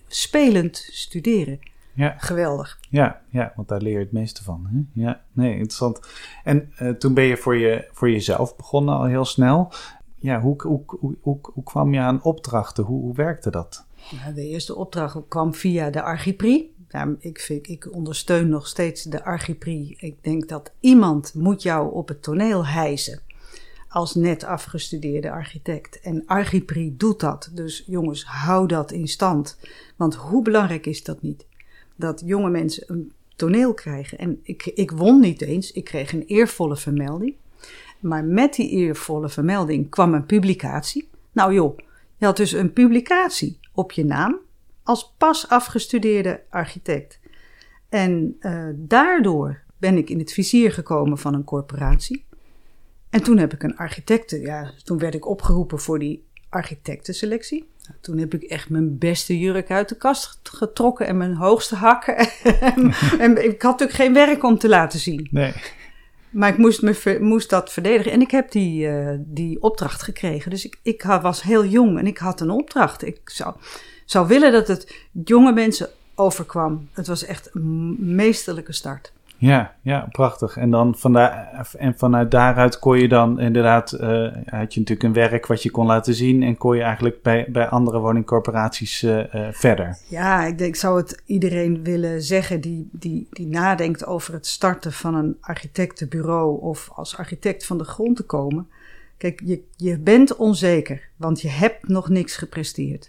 [0.08, 1.58] spelend studeren.
[1.92, 2.14] Ja.
[2.18, 2.78] Geweldig.
[2.90, 4.66] Ja, ja, want daar leer je het meeste van.
[4.72, 5.02] Hè?
[5.02, 6.00] Ja, nee, interessant.
[6.44, 9.72] En uh, toen ben je voor, je voor jezelf begonnen al heel snel.
[10.14, 12.84] Ja, hoe, hoe, hoe, hoe, hoe kwam je aan opdrachten?
[12.84, 13.86] Hoe, hoe werkte dat?
[14.10, 19.02] Ja, de eerste opdracht kwam via de Archipri ja, ik, vind, ik ondersteun nog steeds
[19.02, 19.96] de archiprie.
[19.98, 23.20] Ik denk dat iemand moet jou op het toneel hijsen
[23.88, 26.00] als net afgestudeerde architect.
[26.00, 27.50] En archiprie doet dat.
[27.52, 29.58] Dus jongens, hou dat in stand.
[29.96, 31.46] Want hoe belangrijk is dat niet?
[31.96, 34.18] Dat jonge mensen een toneel krijgen.
[34.18, 37.34] En ik, ik won niet eens, ik kreeg een eervolle vermelding.
[38.00, 41.08] Maar met die eervolle vermelding kwam een publicatie.
[41.32, 41.78] Nou joh,
[42.16, 44.38] je had dus een publicatie op je naam
[44.86, 47.20] als pas afgestudeerde architect.
[47.88, 52.24] En uh, daardoor ben ik in het vizier gekomen van een corporatie.
[53.10, 57.68] En toen heb ik een architecte, ja, toen werd ik opgeroepen voor die architectenselectie.
[58.00, 62.16] Toen heb ik echt mijn beste jurk uit de kast getrokken en mijn hoogste hakken.
[63.18, 65.28] en ik had natuurlijk geen werk om te laten zien.
[65.30, 65.52] Nee.
[66.30, 68.12] Maar ik moest, me, moest dat verdedigen.
[68.12, 70.50] En ik heb die, uh, die opdracht gekregen.
[70.50, 73.06] Dus ik, ik was heel jong en ik had een opdracht.
[73.06, 73.54] Ik zou,
[74.06, 76.88] zou willen dat het jonge mensen overkwam.
[76.92, 79.12] Het was echt een meesterlijke start.
[79.38, 80.56] Ja, ja, prachtig.
[80.56, 84.00] En, dan vanuit, en vanuit daaruit kon je dan inderdaad, uh,
[84.46, 87.46] had je natuurlijk een werk wat je kon laten zien en kon je eigenlijk bij,
[87.48, 89.98] bij andere woningcorporaties uh, uh, verder.
[90.08, 94.46] Ja, ik, denk, ik zou het iedereen willen zeggen die, die, die nadenkt over het
[94.46, 98.68] starten van een architectenbureau of als architect van de grond te komen.
[99.16, 103.06] Kijk, je, je bent onzeker, want je hebt nog niks gepresteerd.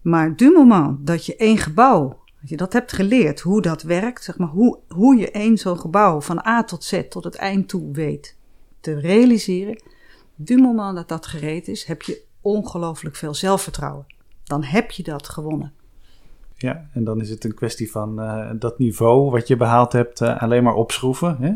[0.00, 4.24] Maar du moment dat je één gebouw, dat je dat hebt geleerd, hoe dat werkt,
[4.24, 7.68] zeg maar, hoe, hoe je één zo'n gebouw van A tot Z tot het eind
[7.68, 8.36] toe weet
[8.80, 9.82] te realiseren,
[10.34, 14.06] du moment dat dat gereed is, heb je ongelooflijk veel zelfvertrouwen.
[14.44, 15.72] Dan heb je dat gewonnen.
[16.56, 20.20] Ja, en dan is het een kwestie van uh, dat niveau wat je behaald hebt
[20.20, 21.36] uh, alleen maar opschroeven.
[21.40, 21.52] Hè?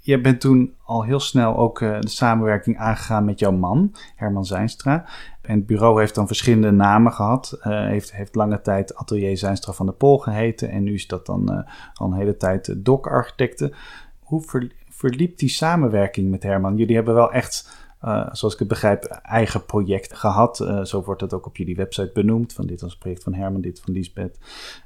[0.00, 4.44] Je bent toen al heel snel ook uh, de samenwerking aangegaan met jouw man, Herman
[4.44, 5.08] Zijnstra.
[5.48, 7.58] En het bureau heeft dan verschillende namen gehad.
[7.58, 10.70] Uh, heeft, heeft lange tijd Atelier Zijnstra van de Pol geheten.
[10.70, 11.58] En nu is dat dan uh,
[11.94, 13.72] al een hele tijd Doc Architecten.
[14.20, 16.76] Hoe ver, verliep die samenwerking met Herman?
[16.76, 17.86] Jullie hebben wel echt,
[18.32, 20.56] zoals ik het begrijp, eigen project gehad.
[20.82, 22.52] Zo wordt het ook op jullie website benoemd.
[22.52, 24.38] Van dit een project van Herman, dit van Lisbeth,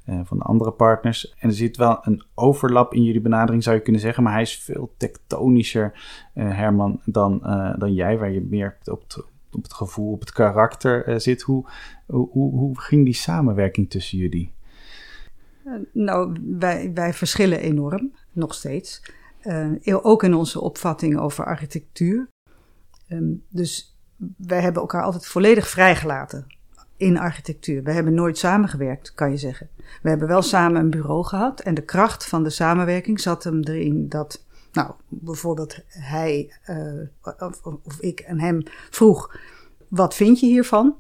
[0.07, 1.35] uh, van de andere partners.
[1.39, 4.23] En er zit wel een overlap in jullie benadering, zou je kunnen zeggen.
[4.23, 5.93] Maar hij is veel tektonischer,
[6.35, 7.39] Herman, dan,
[7.79, 11.43] dan jij, waar je meer op op het gevoel, op het karakter zit.
[11.43, 11.69] Hoe,
[12.07, 14.55] hoe, hoe ging die samenwerking tussen jullie?
[15.93, 19.03] Nou, wij, wij verschillen enorm, nog steeds.
[19.43, 22.29] Uh, ook in onze opvatting over architectuur.
[23.09, 23.97] Um, dus
[24.37, 26.47] wij hebben elkaar altijd volledig vrijgelaten
[26.97, 27.83] in architectuur.
[27.83, 29.69] We hebben nooit samengewerkt, kan je zeggen.
[30.03, 33.61] We hebben wel samen een bureau gehad en de kracht van de samenwerking zat hem
[33.63, 39.37] erin dat, nou, bijvoorbeeld hij uh, of, of, ik en hem vroeg:
[39.89, 40.97] wat vind je hiervan?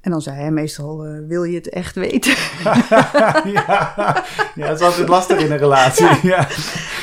[0.00, 2.32] En dan zei hij meestal, uh, wil je het echt weten?
[2.64, 6.06] ja, ja, dat is altijd lastig in een relatie.
[6.22, 6.48] Ja.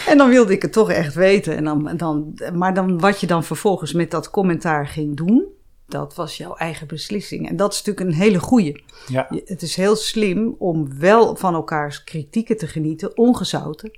[0.08, 1.56] En dan wilde ik het toch echt weten.
[1.56, 5.46] En dan, dan, maar dan, wat je dan vervolgens met dat commentaar ging doen,
[5.88, 7.50] dat was jouw eigen beslissing.
[7.50, 8.84] En dat is natuurlijk een hele goeie.
[9.08, 9.28] Ja.
[9.46, 13.92] Het is heel slim om wel van elkaars kritieken te genieten, ongezouten.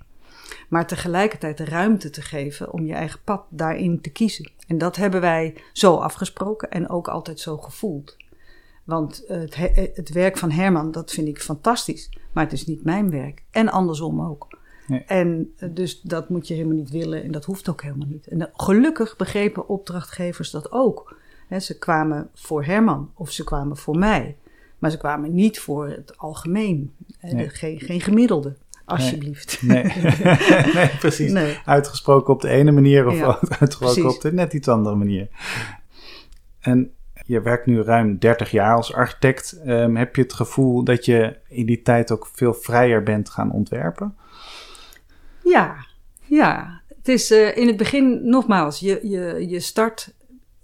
[0.73, 4.51] Maar tegelijkertijd de ruimte te geven om je eigen pad daarin te kiezen.
[4.67, 8.17] En dat hebben wij zo afgesproken en ook altijd zo gevoeld.
[8.83, 9.55] Want het,
[9.93, 12.09] het, werk van Herman, dat vind ik fantastisch.
[12.31, 13.43] Maar het is niet mijn werk.
[13.51, 14.57] En andersom ook.
[14.87, 15.03] Nee.
[15.03, 18.27] En eh, dus dat moet je helemaal niet willen en dat hoeft ook helemaal niet.
[18.27, 21.17] En gelukkig begrepen opdrachtgevers dat ook.
[21.59, 24.37] ze kwamen voor Herman of ze kwamen voor mij.
[24.79, 26.91] Maar ze kwamen niet voor het algemeen.
[27.21, 27.49] Nee.
[27.49, 28.55] geen, geen gemiddelde.
[28.85, 29.61] Alsjeblieft.
[29.61, 29.83] Nee,
[30.73, 30.89] nee.
[30.99, 31.33] precies.
[31.65, 33.21] Uitgesproken op de ene manier of
[33.59, 34.15] uitgesproken precies.
[34.15, 35.27] op de net iets andere manier.
[36.59, 36.91] En
[37.25, 39.61] je werkt nu ruim 30 jaar als architect.
[39.65, 43.51] Um, heb je het gevoel dat je in die tijd ook veel vrijer bent gaan
[43.51, 44.17] ontwerpen?
[45.43, 45.85] Ja,
[46.25, 46.81] ja.
[46.87, 50.13] Het is uh, in het begin, nogmaals, je, je, je start,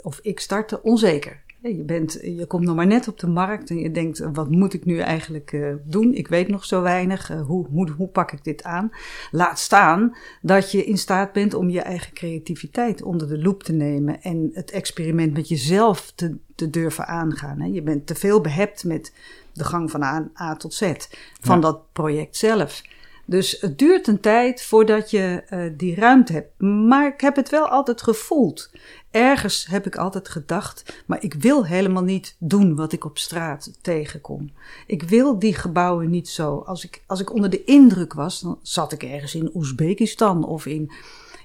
[0.02, 1.42] of ik startte onzeker.
[1.62, 4.74] Je, bent, je komt nog maar net op de markt en je denkt, wat moet
[4.74, 6.14] ik nu eigenlijk uh, doen?
[6.14, 7.32] Ik weet nog zo weinig.
[7.32, 8.92] Uh, hoe, hoe, hoe pak ik dit aan?
[9.32, 13.74] Laat staan dat je in staat bent om je eigen creativiteit onder de loep te
[13.74, 17.60] nemen en het experiment met jezelf te, te durven aangaan.
[17.60, 17.68] Hè?
[17.68, 19.14] Je bent te veel behept met
[19.54, 20.94] de gang van A, A tot Z
[21.42, 21.62] van ja.
[21.62, 22.82] dat project zelf.
[23.30, 26.62] Dus het duurt een tijd voordat je uh, die ruimte hebt.
[26.62, 28.72] Maar ik heb het wel altijd gevoeld.
[29.12, 33.78] Ergens heb ik altijd gedacht, maar ik wil helemaal niet doen wat ik op straat
[33.82, 34.52] tegenkom.
[34.88, 36.58] Ik wil die gebouwen niet zo.
[36.58, 40.66] Als ik, als ik onder de indruk was, dan zat ik ergens in Oezbekistan of
[40.66, 40.92] in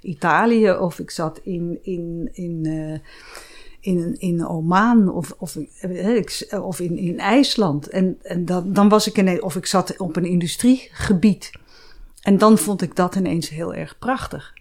[0.02, 2.98] Italië of ik zat in, in, in, uh,
[3.80, 5.58] in, in Oman of, of,
[6.60, 7.88] of in, in IJsland.
[7.88, 11.62] En, en dan, dan was ik in, of ik zat op een industriegebied.
[12.24, 14.52] En dan vond ik dat ineens heel erg prachtig.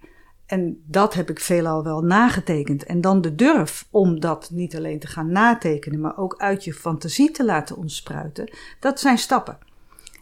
[0.45, 2.83] En dat heb ik veelal wel nagetekend.
[2.83, 6.73] En dan de durf om dat niet alleen te gaan natekenen, maar ook uit je
[6.73, 8.51] fantasie te laten ontspruiten.
[8.79, 9.57] Dat zijn stappen.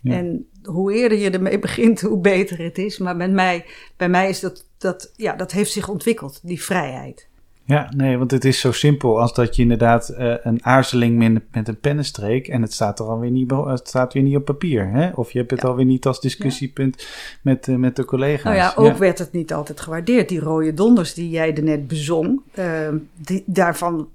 [0.02, 0.14] Ja.
[0.14, 2.98] En hoe eerder je ermee begint, hoe beter het is.
[2.98, 3.66] Maar bij mij,
[3.98, 7.28] bij mij is dat, dat, ja, dat heeft zich ontwikkeld, die vrijheid.
[7.66, 11.44] Ja, nee, want het is zo simpel als dat je inderdaad uh, een aarzeling met,
[11.52, 14.90] met een pennenstreek en het staat er alweer niet, het staat weer niet op papier.
[14.90, 15.10] Hè?
[15.10, 15.68] Of je hebt het ja.
[15.68, 17.08] alweer niet als discussiepunt ja.
[17.42, 18.44] met, uh, met de collega's.
[18.44, 18.98] Nou ja, ook ja.
[18.98, 20.30] werd het niet altijd gewaardeerd.
[20.30, 24.10] Die rode donders die jij er net bezong, uh, die, daarvan,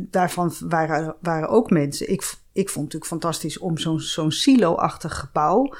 [0.00, 2.10] daarvan waren, waren ook mensen.
[2.10, 5.72] Ik, ik vond het natuurlijk fantastisch om zo'n zo'n silo-achtig gebouw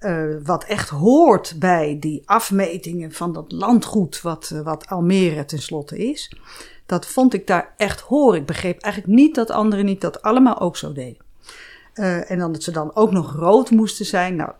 [0.00, 5.98] uh, wat echt hoort bij die afmetingen van dat landgoed wat, uh, wat Almere tenslotte
[6.10, 6.36] is.
[6.86, 8.40] Dat vond ik daar echt horen.
[8.40, 11.28] Ik begreep eigenlijk niet dat anderen niet dat allemaal ook zo deden.
[11.94, 14.36] Uh, en dan dat ze dan ook nog rood moesten zijn.
[14.36, 14.52] Nou,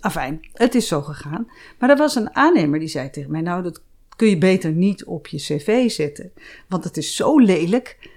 [0.00, 1.50] afijn, het is zo gegaan.
[1.78, 3.82] Maar er was een aannemer die zei tegen mij: Nou, dat
[4.16, 6.32] kun je beter niet op je cv zetten,
[6.68, 8.10] want het is zo lelijk.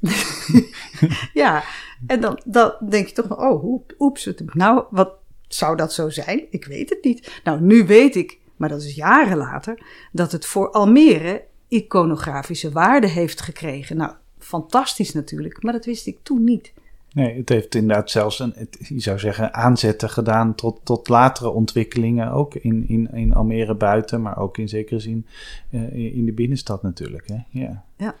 [1.32, 1.64] ja,
[2.06, 5.12] en dan, dan denk je toch: Oh, oeps, nou, wat
[5.48, 6.42] zou dat zo zijn?
[6.50, 7.40] Ik weet het niet.
[7.44, 9.82] Nou, nu weet ik, maar dat is jaren later,
[10.12, 13.96] dat het voor Almere iconografische waarde heeft gekregen.
[13.96, 16.72] Nou, fantastisch natuurlijk, maar dat wist ik toen niet.
[17.12, 21.50] Nee, het heeft inderdaad zelfs een, het, je zou zeggen, aanzetten gedaan tot, tot latere
[21.50, 22.30] ontwikkelingen.
[22.30, 25.26] Ook in, in, in Almere buiten, maar ook in zekere zin
[25.70, 27.28] uh, in de binnenstad natuurlijk.
[27.28, 27.60] Hè?
[27.60, 27.84] Ja.
[27.96, 28.14] ja.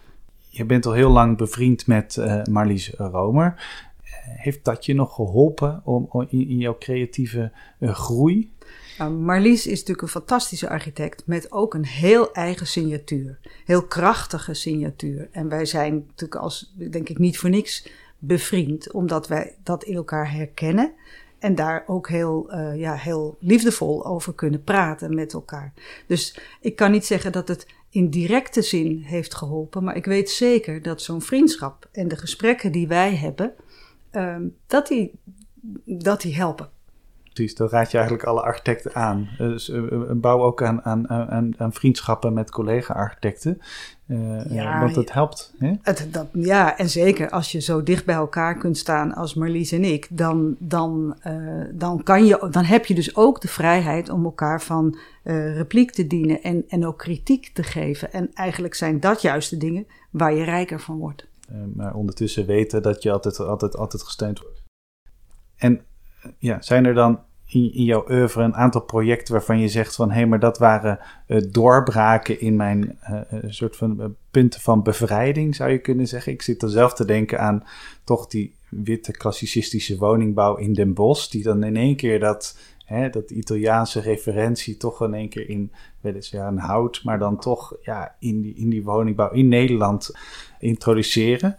[0.48, 3.62] Je bent al heel lang bevriend met uh, Marlies Romer
[4.36, 8.52] heeft dat je nog geholpen om, in, jouw creatieve uh, groei?
[8.98, 13.38] Marlies is natuurlijk een fantastische architect met ook een heel eigen signatuur.
[13.64, 15.28] Heel krachtige signatuur.
[15.30, 17.88] En wij zijn natuurlijk als, denk ik, niet voor niks
[18.18, 20.92] bevriend, omdat wij dat in elkaar herkennen.
[21.38, 25.72] En daar ook heel, uh, ja, heel liefdevol over kunnen praten met elkaar.
[26.06, 29.84] Dus ik kan niet zeggen dat het in directe zin heeft geholpen.
[29.84, 33.52] Maar ik weet zeker dat zo'n vriendschap en de gesprekken die wij hebben,
[34.12, 35.20] uh, dat, die,
[35.84, 36.68] dat die helpen
[37.38, 37.56] precies.
[37.56, 39.28] Dat raad je eigenlijk alle architecten aan.
[39.38, 43.60] Dus uh, bouw ook aan, aan, aan, aan vriendschappen met collega-architecten.
[44.06, 45.54] Uh, ja, want dat helpt.
[45.58, 45.72] Hè?
[45.82, 49.72] Het, dat, ja, en zeker als je zo dicht bij elkaar kunt staan als Marlies
[49.72, 54.08] en ik, dan, dan, uh, dan, kan je, dan heb je dus ook de vrijheid
[54.08, 58.12] om elkaar van uh, repliek te dienen en, en ook kritiek te geven.
[58.12, 61.27] En eigenlijk zijn dat juist de dingen waar je rijker van wordt.
[61.74, 64.62] Maar ondertussen weten dat je altijd, altijd, altijd gesteund wordt.
[65.56, 65.80] En
[66.38, 70.08] ja, zijn er dan in, in jouw oeuvre een aantal projecten waarvan je zegt van
[70.08, 72.98] hé, hey, maar dat waren uh, doorbraken in mijn
[73.48, 76.32] soort van punten van bevrijding, zou je kunnen zeggen.
[76.32, 77.64] Ik zit er zelf te denken aan
[78.04, 82.58] toch die witte klassicistische woningbouw in Den Bosch, die dan in één keer dat,
[83.10, 88.14] dat Italiaanse referentie toch in één keer in, weliswaar een hout, maar dan toch ja,
[88.18, 90.10] in, die, in die woningbouw in Nederland
[90.58, 91.56] introduceren.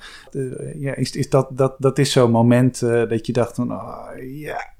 [0.75, 4.77] Ja, is, is dat, dat, dat is zo'n moment dat je dacht van, oh, ja,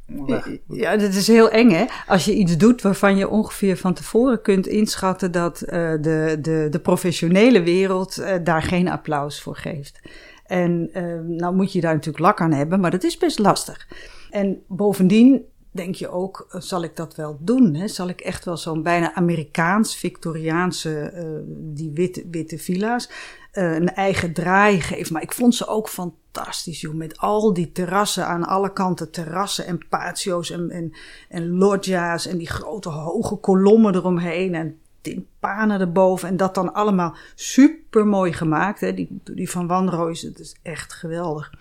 [0.68, 1.86] ja, dat is heel eng hè.
[2.08, 6.68] Als je iets doet waarvan je ongeveer van tevoren kunt inschatten dat uh, de, de,
[6.70, 10.00] de professionele wereld uh, daar geen applaus voor geeft.
[10.46, 13.88] En uh, nou moet je daar natuurlijk lak aan hebben, maar dat is best lastig.
[14.30, 17.76] En bovendien denk je ook, zal ik dat wel doen?
[17.76, 17.88] Hè?
[17.88, 21.14] Zal ik echt wel zo'n bijna Amerikaans, Victoriaanse,
[21.48, 23.10] die witte, witte villa's,
[23.52, 25.14] een eigen draai geven?
[25.14, 26.94] Maar ik vond ze ook fantastisch, joh.
[26.94, 29.12] Met al die terrassen aan alle kanten.
[29.12, 30.94] Terrassen en patio's en, en,
[31.30, 32.28] en loggia's.
[32.28, 34.56] En die grote hoge kolommen eromheen.
[34.56, 36.30] En timpanen erboven.
[36.30, 38.80] En dat dan allemaal super mooi gemaakt.
[38.80, 38.94] Hè.
[38.94, 41.54] Die, die van Wanrooys, dat is echt geweldig.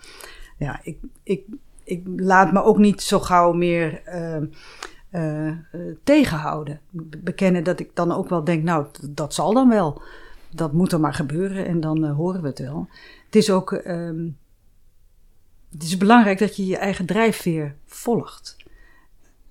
[0.57, 1.43] Ja, ik, ik,
[1.83, 4.37] ik laat me ook niet zo gauw meer uh,
[5.11, 5.53] uh,
[6.03, 6.79] tegenhouden.
[7.17, 10.01] Bekennen dat ik dan ook wel denk, nou, dat zal dan wel.
[10.51, 12.87] Dat moet er maar gebeuren en dan horen we het wel.
[13.25, 14.27] Het is ook, ehm,
[15.71, 18.57] het is belangrijk dat je je eigen drijfveer volgt.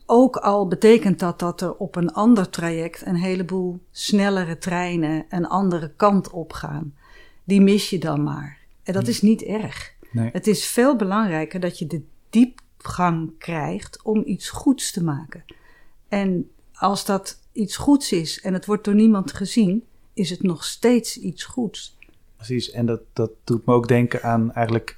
[0.06, 5.46] Ook al betekent dat dat er op een ander traject een heleboel snellere treinen een
[5.46, 6.94] andere kant op gaan.
[7.44, 8.58] Die mis je dan maar.
[8.82, 9.94] En dat is niet erg.
[10.10, 10.30] Nee.
[10.32, 15.44] Het is veel belangrijker dat je de diepgang krijgt om iets goeds te maken.
[16.08, 19.84] En als dat iets goeds is en het wordt door niemand gezien,
[20.18, 21.96] is het nog steeds iets goeds.
[22.36, 24.96] Precies, en dat, dat doet me ook denken aan eigenlijk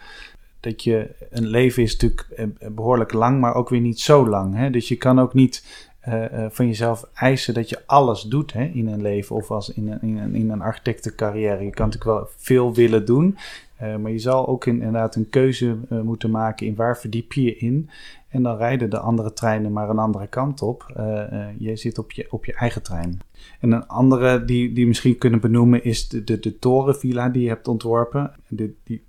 [0.60, 4.56] dat je een leven is natuurlijk eh, behoorlijk lang, maar ook weer niet zo lang.
[4.56, 4.70] Hè?
[4.70, 8.86] Dus je kan ook niet uh, van jezelf eisen dat je alles doet hè, in
[8.86, 11.64] een leven of als in een, in een, in een architectencarrière.
[11.64, 13.38] Je kan natuurlijk wel veel willen doen,
[13.82, 17.56] uh, maar je zal ook inderdaad een keuze moeten maken in waar verdiep je je
[17.56, 17.90] in.
[18.30, 20.92] En dan rijden de andere treinen maar een andere kant op.
[20.96, 23.20] Uh, je zit op je, op je eigen trein.
[23.60, 27.48] En een andere die, die misschien kunnen benoemen is de, de, de torenvilla die je
[27.48, 28.32] hebt ontworpen.
[28.48, 29.04] De, die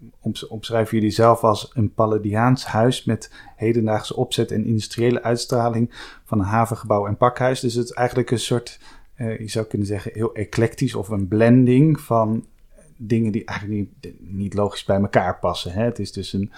[0.50, 5.90] omschrijven jullie zelf als een Palladiaans huis met hedendaagse opzet en industriële uitstraling
[6.24, 7.60] van een havengebouw en pakhuis.
[7.60, 8.80] Dus het is eigenlijk een soort,
[9.16, 12.46] je zou kunnen zeggen, heel eclectisch of een blending van
[13.08, 15.72] dingen die eigenlijk niet, niet logisch bij elkaar passen.
[15.72, 15.84] Hè?
[15.84, 16.52] Het is dus een,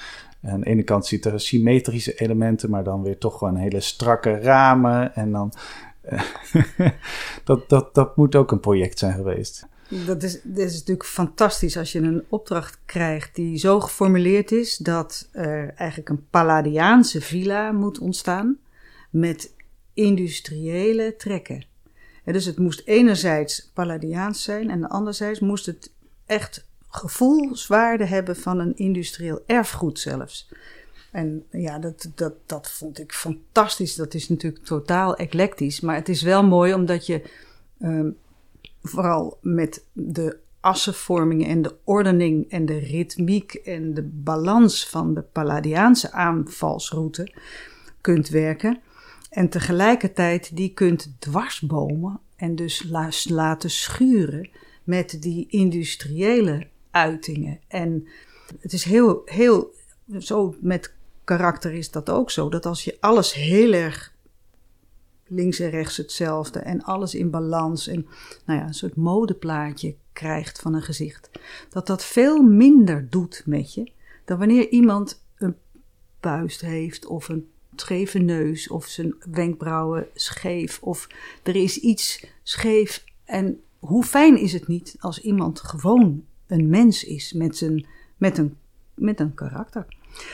[0.44, 4.40] aan de ene kant zitten er symmetrische elementen, maar dan weer toch gewoon hele strakke
[4.40, 5.16] ramen.
[5.16, 5.54] En dan.
[7.44, 9.68] dat, dat, dat moet ook een project zijn geweest.
[10.06, 14.78] Dat is, dat is natuurlijk fantastisch als je een opdracht krijgt die zo geformuleerd is
[14.78, 18.58] dat er eigenlijk een Palladiaanse villa moet ontstaan
[19.10, 19.54] met
[19.94, 21.66] industriële trekken.
[22.24, 25.93] dus het moest enerzijds Palladiaans zijn en anderzijds moest het
[26.26, 30.50] echt gevoelswaarde hebben van een industrieel erfgoed zelfs.
[31.12, 33.96] En ja, dat, dat, dat vond ik fantastisch.
[33.96, 35.80] Dat is natuurlijk totaal eclectisch.
[35.80, 37.22] Maar het is wel mooi omdat je
[37.82, 38.18] um,
[38.82, 45.22] vooral met de assenvorming en de ordening en de ritmiek en de balans van de
[45.22, 47.34] Palladiaanse aanvalsroute
[48.02, 48.80] kunt werken.
[49.30, 52.84] En tegelijkertijd die kunt dwarsbomen en dus
[53.30, 54.50] laten schuren
[54.84, 57.60] met die industriële uitingen.
[57.68, 58.08] En
[58.60, 59.74] het is heel, heel,
[60.20, 60.94] zo met
[61.24, 64.14] karakter is dat ook zo, dat als je alles heel erg
[65.28, 68.08] links en rechts hetzelfde en alles in balans en
[68.46, 71.30] nou ja, een soort modeplaatje krijgt van een gezicht,
[71.70, 73.92] dat dat veel minder doet met je
[74.26, 75.56] dan wanneer iemand een
[76.20, 81.08] puist heeft of een scheve neus of zijn wenkbrauwen scheef of
[81.44, 87.04] er is iets scheef en hoe fijn is het niet als iemand gewoon een mens
[87.04, 87.86] is met, zijn,
[88.18, 88.58] met, een,
[88.94, 89.86] met een karakter.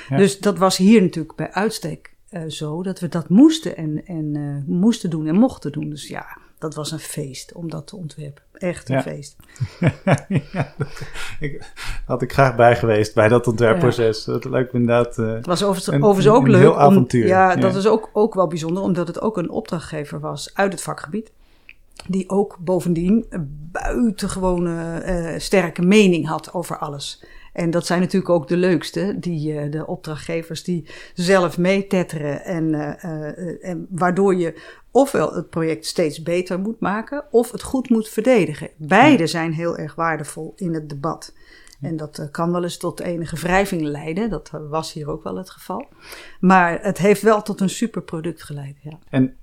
[0.09, 2.13] Dus dat was hier natuurlijk bij uitstek
[2.47, 5.89] zo dat we dat moesten en, en moesten doen en mochten doen.
[5.89, 8.43] Dus ja, dat was een feest om dat te ontwerpen.
[8.53, 9.35] Echt een feest.
[10.51, 10.73] ja,
[11.39, 11.73] ik,
[12.05, 14.23] had ik graag bij geweest bij dat ontwerpproces.
[14.23, 15.17] Dat me inderdaad.
[15.17, 16.61] Uh, het was overigens, ook leuk.
[16.61, 17.27] Heel avontuur.
[17.27, 20.81] ja, dat is ook, ook wel bijzonder, omdat het ook een opdrachtgever was uit het
[20.81, 21.31] vakgebied.
[22.10, 27.24] Die ook bovendien een buitengewone uh, sterke mening had over alles.
[27.53, 32.43] En dat zijn natuurlijk ook de leukste, die, uh, de opdrachtgevers die zelf meetetteren.
[32.43, 37.89] En, uh, en waardoor je ofwel het project steeds beter moet maken, of het goed
[37.89, 38.70] moet verdedigen.
[38.78, 41.34] Beide zijn heel erg waardevol in het debat.
[41.82, 44.30] En dat kan wel eens tot enige wrijving leiden.
[44.30, 45.88] Dat was hier ook wel het geval.
[46.39, 48.76] Maar het heeft wel tot een superproduct geleid.
[48.82, 48.99] Ja.
[49.10, 49.36] En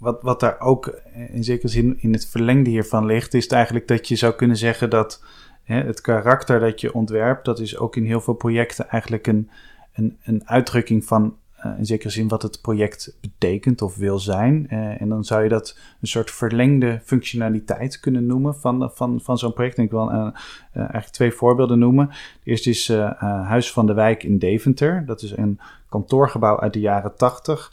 [0.00, 1.00] wat, wat daar ook
[1.32, 4.90] in zekere zin in het verlengde hiervan ligt, is eigenlijk dat je zou kunnen zeggen
[4.90, 5.24] dat
[5.64, 9.50] hè, het karakter dat je ontwerpt, dat is ook in heel veel projecten eigenlijk een,
[9.92, 11.36] een, een uitdrukking van
[11.66, 14.66] uh, in zekere zin wat het project betekent of wil zijn.
[14.70, 19.38] Uh, en dan zou je dat een soort verlengde functionaliteit kunnen noemen van, van, van
[19.38, 19.76] zo'n project.
[19.76, 20.30] En ik wil uh,
[20.72, 22.06] eigenlijk twee voorbeelden noemen.
[22.42, 22.88] De eerste is
[23.18, 25.02] Huis van de Wijk in Deventer.
[25.06, 27.72] Dat is een kantoorgebouw uit de jaren 80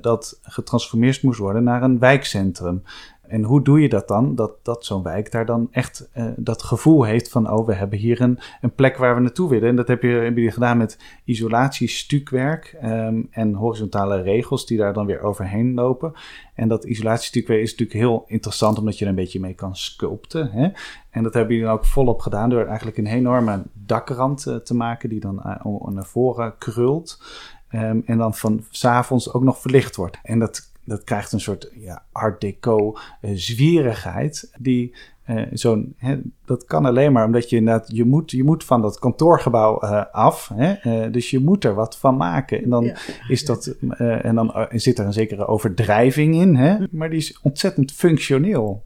[0.00, 2.82] dat getransformeerd moest worden naar een wijkcentrum.
[3.26, 4.34] En hoe doe je dat dan?
[4.34, 7.98] Dat, dat zo'n wijk daar dan echt uh, dat gevoel heeft van, oh, we hebben
[7.98, 9.68] hier een, een plek waar we naartoe willen.
[9.68, 14.92] En dat heb je, heb gedaan met isolatie, stukwerk um, en horizontale regels die daar
[14.92, 16.12] dan weer overheen lopen.
[16.54, 20.50] En dat isolatiestukwerk is natuurlijk heel interessant, omdat je er een beetje mee kan sculpten.
[20.50, 20.68] Hè?
[21.10, 24.74] En dat hebben jullie dan ook volop gedaan door eigenlijk een enorme dakrand uh, te
[24.74, 25.40] maken, die dan
[25.92, 27.22] naar voren krult.
[27.74, 30.18] Um, en dan van s'avonds ook nog verlicht wordt.
[30.22, 34.50] En dat dat krijgt een soort ja, art deco uh, zwierigheid.
[34.58, 34.94] Die
[35.26, 35.96] uh, zo'n,
[36.44, 40.02] dat kan alleen maar omdat je inderdaad, je moet, je moet van dat kantoorgebouw uh,
[40.12, 40.50] af.
[40.54, 41.10] Hè?
[41.10, 42.62] dus je moet er wat van maken.
[42.62, 42.92] En dan,
[43.28, 43.66] is dat,
[43.98, 46.76] en dan zit er een zekere overdrijving in, hè?
[46.90, 48.82] maar die is ontzettend functioneel.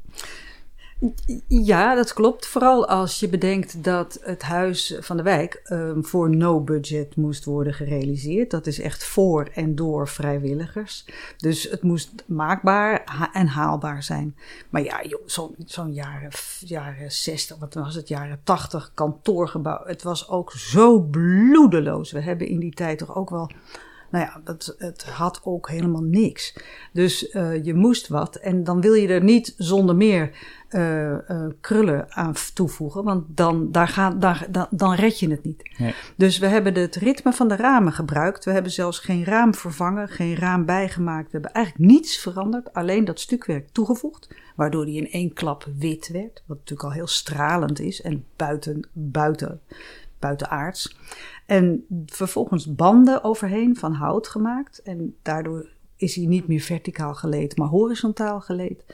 [1.49, 2.46] Ja, dat klopt.
[2.46, 7.44] Vooral als je bedenkt dat het huis van de wijk um, voor no budget moest
[7.44, 8.51] worden gerealiseerd.
[8.51, 11.05] Dat is echt voor en door vrijwilligers.
[11.36, 14.36] Dus het moest maakbaar en haalbaar zijn.
[14.68, 16.30] Maar ja, zo'n zo jaren,
[16.61, 19.80] jaren 60, wat was het, jaren 80 kantoorgebouw.
[19.84, 22.12] Het was ook zo bloedeloos.
[22.12, 23.51] We hebben in die tijd toch ook wel
[24.11, 26.56] nou ja, dat, het had ook helemaal niks.
[26.92, 28.36] Dus uh, je moest wat.
[28.36, 30.30] En dan wil je er niet zonder meer
[30.70, 33.04] uh, uh, krullen aan toevoegen.
[33.04, 34.14] Want dan, daar
[34.50, 35.70] dan, dan red je het niet.
[35.78, 35.94] Nee.
[36.16, 38.44] Dus we hebben het ritme van de ramen gebruikt.
[38.44, 41.24] We hebben zelfs geen raam vervangen, geen raam bijgemaakt.
[41.24, 42.72] We hebben eigenlijk niets veranderd.
[42.72, 44.28] Alleen dat stukwerk toegevoegd.
[44.56, 46.42] Waardoor die in één klap wit werd.
[46.46, 48.02] Wat natuurlijk al heel stralend is.
[48.02, 49.61] En buiten, buiten,
[50.18, 50.98] buitenaards.
[51.46, 54.82] En vervolgens banden overheen van hout gemaakt.
[54.82, 58.84] En daardoor is hij niet meer verticaal geleed, maar horizontaal geleed.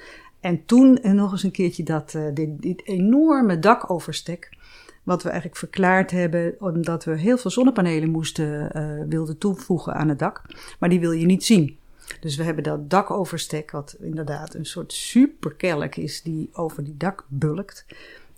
[0.40, 4.56] En toen nog eens een keertje dat, uh, dit, dit, enorme dakoverstek.
[5.02, 10.08] Wat we eigenlijk verklaard hebben omdat we heel veel zonnepanelen moesten, uh, wilden toevoegen aan
[10.08, 10.42] het dak.
[10.78, 11.78] Maar die wil je niet zien.
[12.20, 17.24] Dus we hebben dat dakoverstek, wat inderdaad een soort superkelk is die over die dak
[17.28, 17.86] bulkt.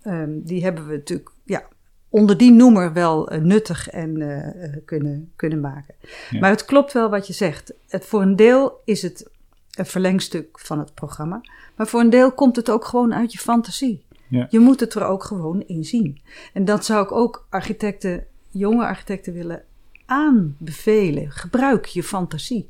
[0.05, 1.68] Um, die hebben we natuurlijk ja,
[2.09, 5.95] onder die noemer wel uh, nuttig en uh, kunnen, kunnen maken.
[6.31, 6.39] Ja.
[6.39, 7.73] Maar het klopt wel wat je zegt.
[7.89, 9.29] Het, voor een deel is het
[9.75, 11.41] een verlengstuk van het programma.
[11.77, 14.05] Maar voor een deel komt het ook gewoon uit je fantasie.
[14.29, 14.47] Ja.
[14.51, 16.21] Je moet het er ook gewoon in zien.
[16.53, 19.63] En dat zou ik ook architecten, jonge architecten willen
[20.07, 21.31] aanbevelen.
[21.31, 22.69] Gebruik je fantasie.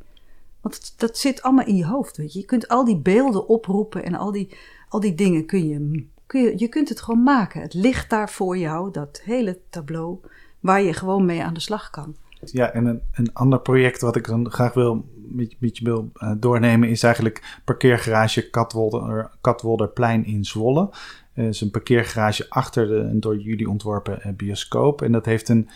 [0.61, 2.39] Want dat zit allemaal in je hoofd, weet je.
[2.39, 4.57] Je kunt al die beelden oproepen en al die,
[4.89, 7.61] al die dingen kun je je, kunt het gewoon maken.
[7.61, 10.19] Het ligt daar voor jou, dat hele tableau,
[10.61, 12.17] waar je gewoon mee aan de slag kan.
[12.41, 16.33] Ja, en een, een ander project wat ik dan graag wil, met, je wil uh,
[16.39, 20.89] doornemen is eigenlijk parkeergarage Katwolder, Katwolderplein in Zwolle.
[21.33, 25.03] Het uh, is een parkeergarage achter de een door jullie ontworpen uh, bioscoop.
[25.03, 25.69] En dat heeft een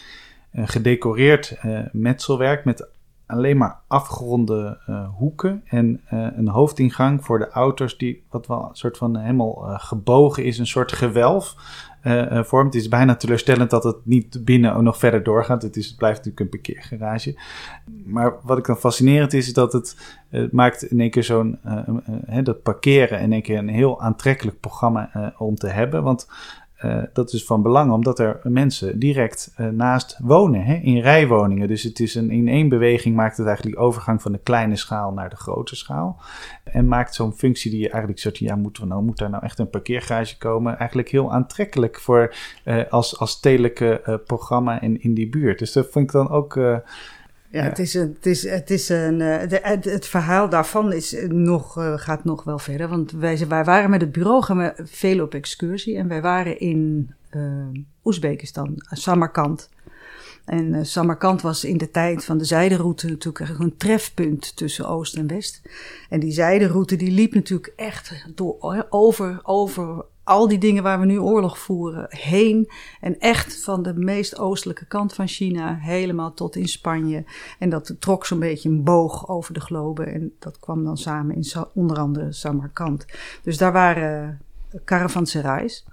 [0.52, 1.56] gedecoreerd
[1.92, 2.88] metselwerk met
[3.30, 8.68] alleen maar afgeronde uh, hoeken en uh, een hoofdingang voor de auto's die wat wel
[8.68, 11.54] een soort van helemaal uh, gebogen is, een soort gewelf
[12.30, 12.74] vormt.
[12.74, 15.62] Het is bijna teleurstellend dat het niet binnen nog verder doorgaat.
[15.62, 17.38] Het, is, het blijft natuurlijk een parkeergarage.
[18.04, 20.18] Maar wat ik dan fascinerend is, is dat het,
[20.52, 21.58] maakt in één keer zo'n,
[22.42, 26.02] dat parkeren in één keer een heel aantrekkelijk programma om te hebben.
[26.02, 26.28] Want
[26.84, 31.68] uh, dat is van belang omdat er mensen direct uh, naast wonen, hè, in rijwoningen.
[31.68, 34.76] Dus het is een, in één beweging maakt het eigenlijk die overgang van de kleine
[34.76, 36.20] schaal naar de grote schaal.
[36.64, 39.58] En maakt zo'n functie die je eigenlijk soort, ja, moeten nou, moet daar nou echt
[39.58, 40.78] een parkeergarage komen?
[40.78, 45.58] Eigenlijk heel aantrekkelijk voor uh, als, als stedelijke programma in, in die buurt.
[45.58, 46.58] Dus dat vind ik dan ook
[47.52, 51.72] Ja, Het, is, het, is, het, is een, de, het, het, verhaal daarvan is nog,
[51.96, 52.88] gaat nog wel verder.
[52.88, 55.96] Want wij, wij waren met het bureau gaan we veel op excursie.
[55.96, 57.42] En wij waren in uh,
[58.04, 59.68] Oezbekistan, Samarkand.
[60.44, 65.16] En uh, Samarkand was in de tijd van de zijderoute natuurlijk een trefpunt tussen Oost
[65.16, 65.62] en West.
[66.08, 71.06] En die zijderoute die liep natuurlijk echt door, over, over al die dingen waar we
[71.06, 72.70] nu oorlog voeren heen.
[73.00, 77.24] En echt van de meest oostelijke kant van China helemaal tot in Spanje.
[77.58, 80.04] En dat trok zo'n beetje een boog over de globe.
[80.04, 83.06] En dat kwam dan samen in onder andere Samarkand.
[83.42, 84.40] Dus daar waren
[84.84, 85.84] caravanserais.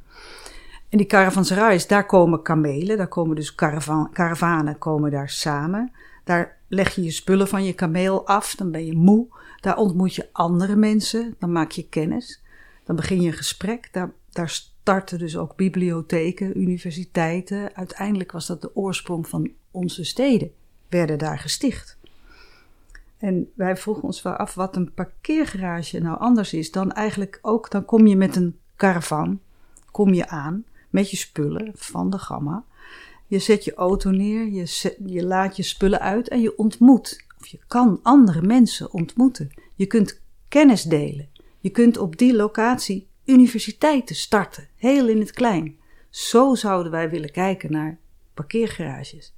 [0.90, 5.92] En die caravanserais, daar komen kamelen, daar komen dus caravan, karavanen komen daar samen.
[6.24, 9.28] Daar leg je je spullen van je kameel af, dan ben je moe.
[9.62, 12.42] Daar ontmoet je andere mensen, dan maak je kennis.
[12.84, 13.90] Dan begin je een gesprek.
[14.38, 17.76] Daar starten dus ook bibliotheken, universiteiten.
[17.76, 20.52] Uiteindelijk was dat de oorsprong van onze steden,
[20.90, 21.98] werden daar gesticht.
[23.18, 27.72] En wij vroegen ons wel af wat een parkeergarage nou anders is dan eigenlijk ook,
[27.72, 29.40] dan kom je met een caravan,
[29.92, 32.64] kom je aan met je spullen van de gamma.
[33.28, 37.26] Je zet je auto neer, je, je laat je spullen uit en je ontmoet.
[37.40, 39.50] Of je kan andere mensen ontmoeten.
[39.76, 41.30] Je kunt kennis delen.
[41.60, 45.78] Je kunt op die locatie universiteiten starten, heel in het klein.
[46.10, 47.98] Zo zouden wij willen kijken naar
[48.34, 49.34] parkeergarages.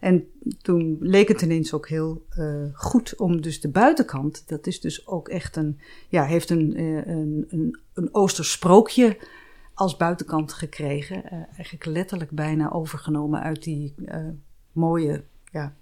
[0.00, 0.30] En
[0.62, 5.06] toen leek het ineens ook heel uh, goed om dus de buitenkant, dat is dus
[5.06, 9.18] ook echt een, ja, heeft een, uh, een, een, een Oosters sprookje
[9.74, 11.16] als buitenkant gekregen.
[11.24, 13.94] Uh, eigenlijk letterlijk bijna overgenomen uit die
[14.72, 15.74] mooie ja,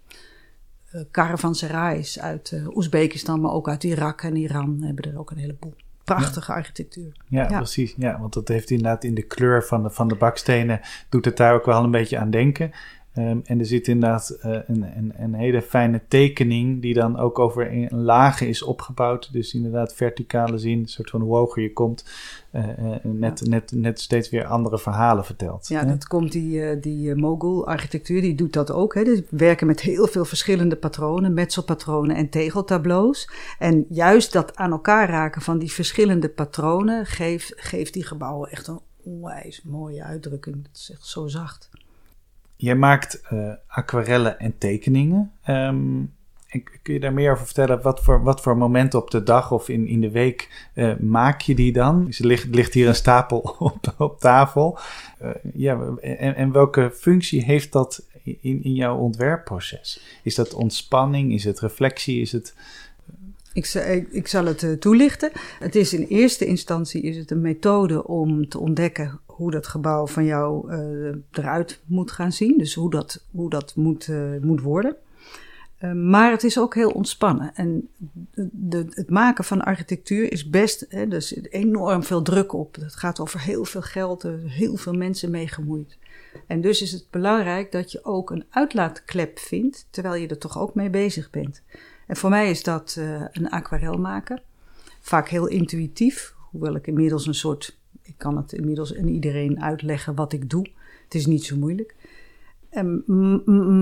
[1.10, 5.74] caravanserais uit Oezbekistan, maar ook uit Irak en Iran hebben er ook een heleboel.
[6.16, 7.12] Prachtige architectuur.
[7.26, 7.94] Ja, ja, precies.
[7.96, 11.36] Ja, want dat heeft inderdaad in de kleur van de, van de bakstenen, doet het
[11.36, 12.72] daar ook wel een beetje aan denken.
[13.14, 17.38] Um, en er zit inderdaad uh, een, een, een, hele fijne tekening die dan ook
[17.38, 19.32] over een lagen is opgebouwd.
[19.32, 22.04] Dus inderdaad verticale zin, een soort van hoe hoger je komt,
[22.52, 25.68] uh, uh, net, net, net steeds weer andere verhalen vertelt.
[25.68, 28.94] Ja, dat komt die, die mogul-architectuur, die doet dat ook.
[28.94, 29.04] Hè.
[29.04, 33.30] Dus werken met heel veel verschillende patronen, metselpatronen en tegeltableaus.
[33.58, 38.66] En juist dat aan elkaar raken van die verschillende patronen geeft, geeft die gebouwen echt
[38.66, 40.56] een onwijs mooie uitdrukking.
[40.62, 41.70] Dat is echt zo zacht.
[42.60, 45.32] Jij maakt uh, aquarellen en tekeningen.
[45.48, 46.12] Um,
[46.82, 47.82] kun je daar meer over vertellen?
[47.82, 51.40] Wat voor, wat voor momenten op de dag of in, in de week uh, maak
[51.40, 52.04] je die dan?
[52.04, 54.78] Dus er ligt, hier een stapel op, op tafel.
[55.22, 60.02] Uh, ja, en, en welke functie heeft dat in, in jouw ontwerpproces?
[60.22, 61.32] Is dat ontspanning?
[61.32, 62.20] Is het reflectie?
[62.20, 62.54] Is het...
[63.52, 63.66] Ik,
[64.10, 65.30] ik, zal het toelichten.
[65.58, 70.06] Het is in eerste instantie is het een methode om te ontdekken hoe dat gebouw
[70.06, 72.58] van jou uh, eruit moet gaan zien.
[72.58, 74.96] Dus hoe dat, hoe dat moet, uh, moet worden.
[75.80, 77.54] Uh, maar het is ook heel ontspannen.
[77.54, 77.88] En
[78.50, 82.74] de, het maken van architectuur is best, hè, dus enorm veel druk op.
[82.74, 85.98] Het gaat over heel veel geld, er heel veel mensen mee gemoeid.
[86.46, 90.58] En dus is het belangrijk dat je ook een uitlaatklep vindt, terwijl je er toch
[90.58, 91.62] ook mee bezig bent.
[92.06, 92.96] En voor mij is dat
[93.32, 94.42] een aquarel maken.
[95.00, 97.78] Vaak heel intuïtief, hoewel ik inmiddels een soort
[98.10, 100.66] ik kan het inmiddels aan iedereen uitleggen wat ik doe.
[101.04, 101.94] Het is niet zo moeilijk.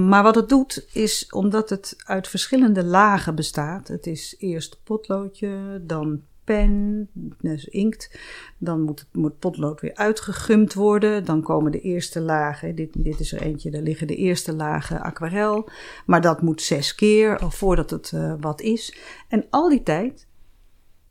[0.09, 3.89] maar wat het doet, is omdat het uit verschillende lagen bestaat.
[3.89, 7.09] Het is eerst potloodje, dan pen,
[7.41, 8.19] dus inkt.
[8.59, 11.25] Dan moet het moet potlood weer uitgegumd worden.
[11.25, 12.75] Dan komen de eerste lagen.
[12.75, 15.69] Dit, dit is er eentje, daar liggen de eerste lagen aquarel.
[16.07, 18.99] Maar dat moet zes keer voordat het uh, wat is.
[19.29, 20.27] En al die tijd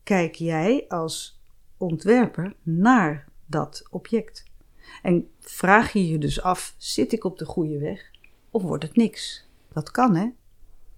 [0.03, 1.36] kijk jij als
[1.77, 4.43] ontwerper naar dat object.
[5.01, 8.11] En vraag je je dus af: zit ik op de goede weg
[8.51, 9.45] of wordt het niks?
[9.73, 10.27] Dat kan, hè?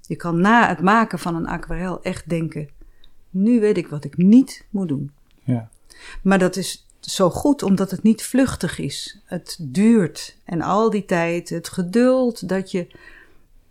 [0.02, 2.70] Je kan na het maken van een aquarel echt denken:
[3.30, 5.12] nu weet ik wat ik niet moet doen.
[5.44, 5.70] Ja.
[6.24, 9.22] Maar dat is zo goed omdat het niet vluchtig is.
[9.26, 12.88] Het duurt en al die tijd, het geduld dat je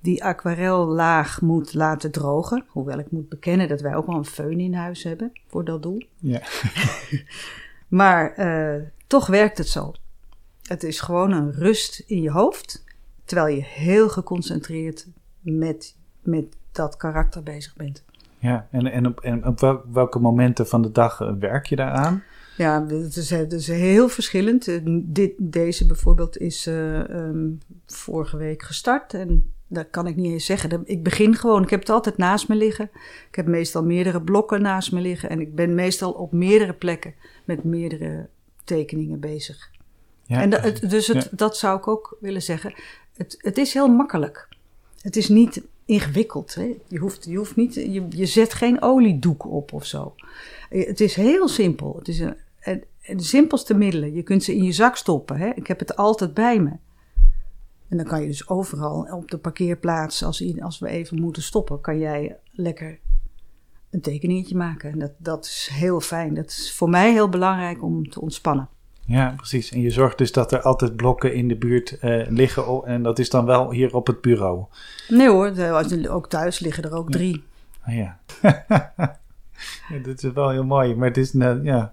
[0.09, 2.65] die aquarellaag moet laten drogen.
[2.69, 5.83] Hoewel ik moet bekennen dat wij ook wel een föhn in huis hebben voor dat
[5.83, 6.03] doel.
[6.17, 6.41] Ja.
[8.01, 9.93] maar uh, toch werkt het zo.
[10.63, 12.85] Het is gewoon een rust in je hoofd,
[13.25, 15.07] terwijl je heel geconcentreerd
[15.41, 18.05] met, met dat karakter bezig bent.
[18.39, 22.23] Ja, en, en op, en op welke momenten van de dag eh, werk je daaraan?
[22.57, 24.69] Ja, het is, het is heel verschillend.
[24.69, 30.33] Eh, dit, deze bijvoorbeeld is uh, um, vorige week gestart en dat kan ik niet
[30.33, 30.83] eens zeggen.
[30.85, 32.91] Ik begin gewoon, ik heb het altijd naast me liggen.
[33.29, 35.31] Ik heb meestal meerdere blokken naast me liggen.
[35.31, 37.15] En ik ben meestal op meerdere plekken
[37.45, 38.29] met meerdere
[38.65, 39.71] tekeningen bezig.
[40.25, 42.75] Ja, en dat, dus het, dat zou ik ook willen zeggen.
[43.17, 44.49] Het, het is heel makkelijk.
[45.01, 46.55] Het is niet ingewikkeld.
[46.55, 46.75] Hè?
[46.89, 50.15] Je, hoeft, je, hoeft niet, je, je zet geen oliedoek op of zo.
[50.71, 51.97] Eh, Het is heel simpel.
[51.99, 52.85] Het is een, een-
[53.17, 54.15] de simpelste middelen.
[54.15, 55.37] Je kunt ze in je zak stoppen.
[55.37, 55.51] Hè?
[55.55, 56.71] Ik heb het altijd bij me.
[57.89, 61.81] En dan kan je dus overal op de parkeerplaats, als, als we even moeten stoppen,
[61.81, 62.99] kan jij lekker
[63.91, 64.91] een tekeningetje maken.
[64.91, 66.35] En dat, dat is heel fijn.
[66.35, 68.69] Dat is voor mij heel belangrijk om te ontspannen.
[69.07, 69.73] Ja, precies.
[69.73, 72.83] En je zorgt dus dat er altijd blokken in de buurt eh, liggen.
[72.85, 74.65] En dat is dan wel hier op het bureau.
[75.09, 75.53] Nee hoor,
[76.09, 77.45] ook thuis liggen er ook drie.
[77.83, 78.19] Ah, ja.
[79.89, 79.99] ja.
[80.03, 80.95] Dit is wel heel mooi.
[80.95, 81.93] Maar het is, nou, ja,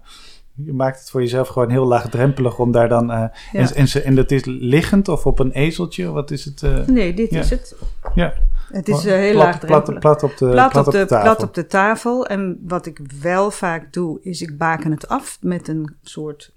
[0.56, 3.10] je maakt het voor jezelf gewoon heel laagdrempelig om daar dan...
[3.10, 3.30] eh, Ja.
[3.52, 6.10] en, en, ze- en dat is liggend of op een ezeltje?
[6.10, 6.62] Wat is het?
[6.62, 6.86] eh?
[6.86, 7.38] Nee, dit Ja.
[7.40, 7.76] is het.
[8.14, 8.32] ja.
[8.70, 9.98] Het is eh, heel plat, laagdrempelig.
[10.00, 11.22] plat, plat op de, plat, op de, tafel.
[11.22, 12.26] plat op de tafel.
[12.26, 16.52] En wat ik wel vaak doe, is ik baken het af met een soort,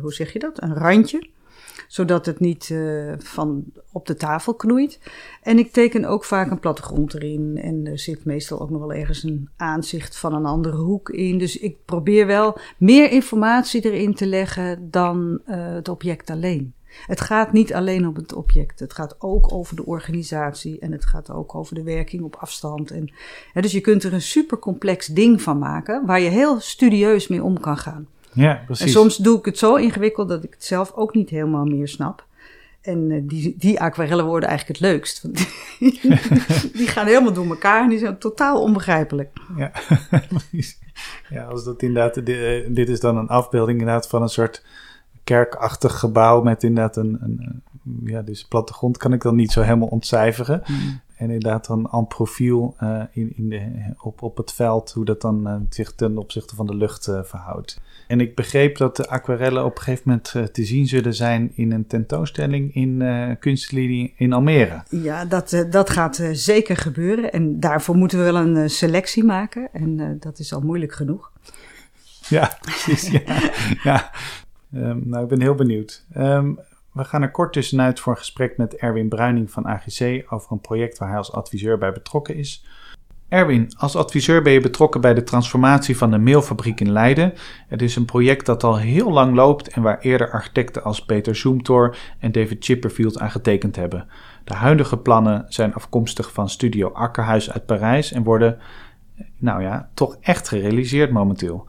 [0.00, 0.62] hoe zeg je dat?
[0.62, 1.28] Een randje.
[1.94, 5.00] Zodat het niet eh, van op de tafel knoeit.
[5.42, 7.58] En ik teken ook vaak een plattegrond erin.
[7.62, 11.38] En er zit meestal ook nog wel ergens een aanzicht van een andere hoek in.
[11.38, 16.74] Dus ik probeer wel meer informatie erin te leggen dan eh, het object alleen.
[17.06, 18.80] Het gaat niet alleen om het object.
[18.80, 22.90] Het gaat ook over de organisatie en het gaat ook over de werking op afstand.
[22.90, 23.12] En,
[23.52, 27.28] hè, dus je kunt er een super complex ding van maken waar je heel studieus
[27.28, 28.08] mee om kan gaan.
[28.34, 28.84] Ja, precies.
[28.84, 31.88] En soms doe ik het zo ingewikkeld dat ik het zelf ook niet helemaal meer
[31.88, 32.26] snap.
[32.80, 35.22] En eh, die, die aquarellen worden eigenlijk het leukst.
[35.22, 35.36] Want
[36.72, 39.30] die gaan helemaal door elkaar en die zijn totaal onbegrijpelijk.
[39.56, 39.72] Ja,
[40.28, 40.78] precies.
[41.28, 44.64] Ja, als dat inderdaad, dit, eh, dit is dan een afbeelding inderdaad van een soort
[45.24, 47.62] kerkachtig gebouw met inderdaad een, een
[48.04, 50.62] ja, dus plattegrond kan ik dan niet zo helemaal ontcijferen.
[50.64, 55.20] En inderdaad dan aan profiel eh, in, in de, op, op het veld, hoe dat
[55.20, 57.80] dan eh, zich ten opzichte van de lucht eh, verhoudt.
[58.08, 61.72] En ik begreep dat de aquarellen op een gegeven moment te zien zullen zijn in
[61.72, 63.02] een tentoonstelling in
[63.40, 64.82] Kunstlinie in Almere.
[64.88, 67.32] Ja, dat, dat gaat zeker gebeuren.
[67.32, 69.68] En daarvoor moeten we wel een selectie maken.
[69.72, 71.32] En dat is al moeilijk genoeg.
[72.28, 73.10] Ja, precies.
[73.10, 73.22] Ja.
[73.82, 74.10] ja.
[74.74, 76.04] Ehm, nou, ik ben heel benieuwd.
[76.12, 76.52] Ehm,
[76.94, 80.60] we gaan er kort tussenuit voor een gesprek met Erwin Bruining van AGC over een
[80.60, 82.64] project waar hij als adviseur bij betrokken is.
[83.28, 87.32] Erwin, als adviseur ben je betrokken bij de transformatie van de mailfabriek in Leiden.
[87.68, 91.36] Het is een project dat al heel lang loopt en waar eerder architecten als Peter
[91.36, 94.08] Zoomtor en David Chipperfield aan getekend hebben.
[94.44, 98.58] De huidige plannen zijn afkomstig van Studio Akkerhuis uit Parijs en worden,
[99.36, 101.68] nou ja, toch echt gerealiseerd momenteel.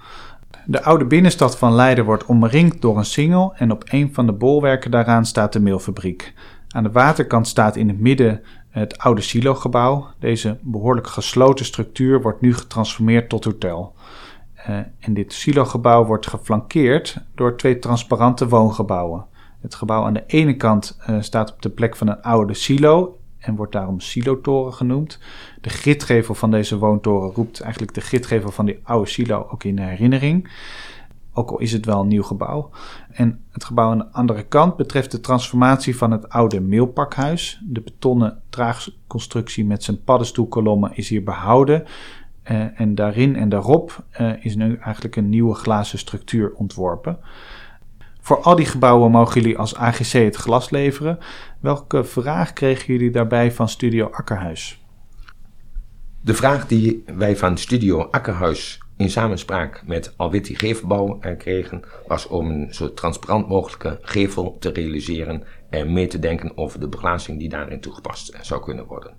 [0.68, 4.32] De oude binnenstad van Leiden wordt omringd door een singel en op een van de
[4.32, 6.34] bolwerken daaraan staat de mailfabriek.
[6.70, 10.08] Aan de waterkant staat in het midden het oude silogebouw.
[10.20, 13.96] Deze behoorlijk gesloten structuur wordt nu getransformeerd tot hotel.
[14.54, 19.26] Eh, en dit silogebouw wordt geflankeerd door twee transparante woongebouwen.
[19.62, 23.20] Het gebouw aan de ene kant eh, staat op de plek van een oude silo
[23.38, 25.20] en wordt daarom silotoren genoemd.
[25.66, 29.80] De gridgevel van deze woontoren roept eigenlijk de gridgevel van die oude silo ook in
[29.80, 30.50] herinnering.
[31.34, 32.70] Ook al is het wel een nieuw gebouw.
[33.12, 37.62] En het gebouw aan de andere kant betreft de transformatie van het oude meelpakhuis.
[37.64, 41.84] De betonnen draagconstructie met zijn paddenstoelkolommen is hier behouden.
[42.44, 47.18] Eh, en daarin en daarop eh, is nu eigenlijk een nieuwe glazen structuur ontworpen.
[48.22, 51.20] Voor al die gebouwen mogen jullie als AGC het glas leveren.
[51.60, 54.85] Welke vraag kregen jullie daarbij van Studio Akkerhuis?
[56.26, 62.50] De vraag die wij van Studio Akkerhuis in samenspraak met Alwitti Gevelbouw kregen, was om
[62.50, 67.50] een zo transparant mogelijke gevel te realiseren en mee te denken over de beglazing die
[67.50, 69.14] daarin toegepast zou kunnen worden.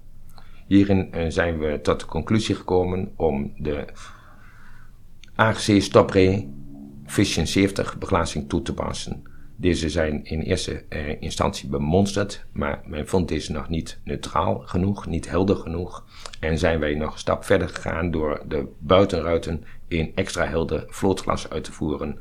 [0.67, 3.85] Hierin eh, zijn we tot de conclusie gekomen om de
[5.35, 6.49] AGC Stopray
[7.05, 9.23] Vision 70 beglazing toe te passen.
[9.57, 15.07] Deze zijn in eerste eh, instantie bemonsterd, maar men vond deze nog niet neutraal genoeg,
[15.07, 16.05] niet helder genoeg.
[16.41, 21.51] En zijn wij nog een stap verder gegaan door de buitenruiten in extra helder vlootglas
[21.51, 22.19] uit te voeren.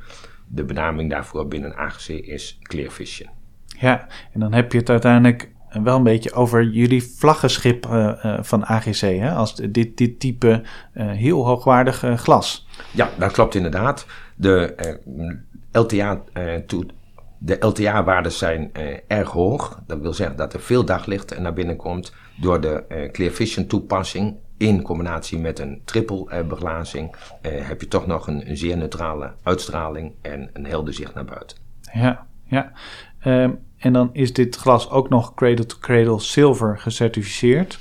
[0.48, 3.30] De benaming daarvoor binnen AGC is Clear Vision.
[3.80, 5.52] Ja, en dan heb je het uiteindelijk
[5.84, 7.92] wel een beetje over jullie vlaggenschip uh,
[8.26, 9.32] uh, van AGC, hè?
[9.32, 10.62] als dit, dit type
[10.94, 12.68] uh, heel hoogwaardig glas.
[12.92, 14.06] Ja, dat klopt inderdaad.
[14.36, 14.76] De
[15.72, 16.24] LTA
[16.66, 16.84] to,
[17.46, 19.80] de LTA-waarden zijn uh, erg hoog.
[19.88, 23.68] Dat wil zeggen dat er veel daglicht naar binnen komt door de uh, Clear Vision
[23.68, 24.36] toepassing.
[24.58, 29.34] In combinatie met een triple uh, beglazing heb je toch nog een, een, zeer neutrale
[29.44, 31.58] uitstraling en een helder zicht naar buiten.
[31.94, 32.72] Ja, ja.
[33.26, 37.80] Um, en dan is dit glas ook nog cradle-to-cradle -cradle zilver gecertificeerd.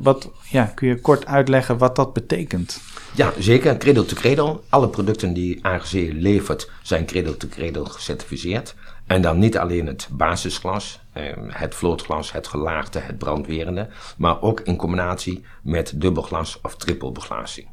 [0.00, 2.80] wat, ja, kun je kort uitleggen wat dat betekent?
[3.14, 3.76] Ja, zeker.
[3.76, 4.60] Cradle to Cradle.
[4.68, 8.74] Alle producten die AGC levert zijn Cradle to Cradle gecertificeerd.
[9.12, 11.00] En dan niet alleen het basisglas,
[11.46, 17.68] het vlootglas, het gelaagde, het brandwerende, maar ook in combinatie met dubbelglas of trippelbeglazing.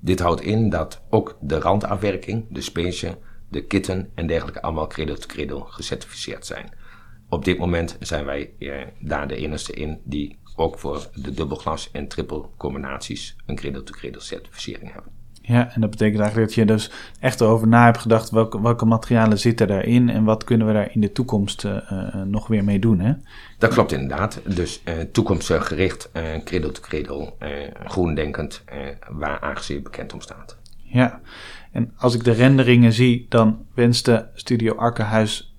[0.00, 3.14] Dit houdt in dat ook de randafwerking, de specie,
[3.48, 6.72] de kitten en dergelijke allemaal cradle to cradle gecertificeerd zijn.
[7.28, 11.90] Op dit moment zijn wij eh, daar de enige in die ook voor de dubbelglas
[11.90, 15.15] en triple combinaties een cradle to cradle certificering hebben.
[15.48, 16.90] Ja, en dat betekent eigenlijk dat je dus
[17.20, 20.90] echt erover na hebt gedacht welke, welke materialen zitten daarin en wat kunnen we daar
[20.92, 23.00] in de toekomst uh, nog weer mee doen.
[23.00, 23.12] Hè?
[23.58, 24.40] Dat klopt inderdaad.
[24.44, 27.32] Dus uh, toekomstgericht, uh, cradle to cradle,
[27.84, 28.64] groendenkend,
[29.08, 30.56] waar AGC bekend om staat.
[30.82, 31.20] Ja,
[31.72, 35.54] en als ik de renderingen zie, dan wenste Studio Arkenhuis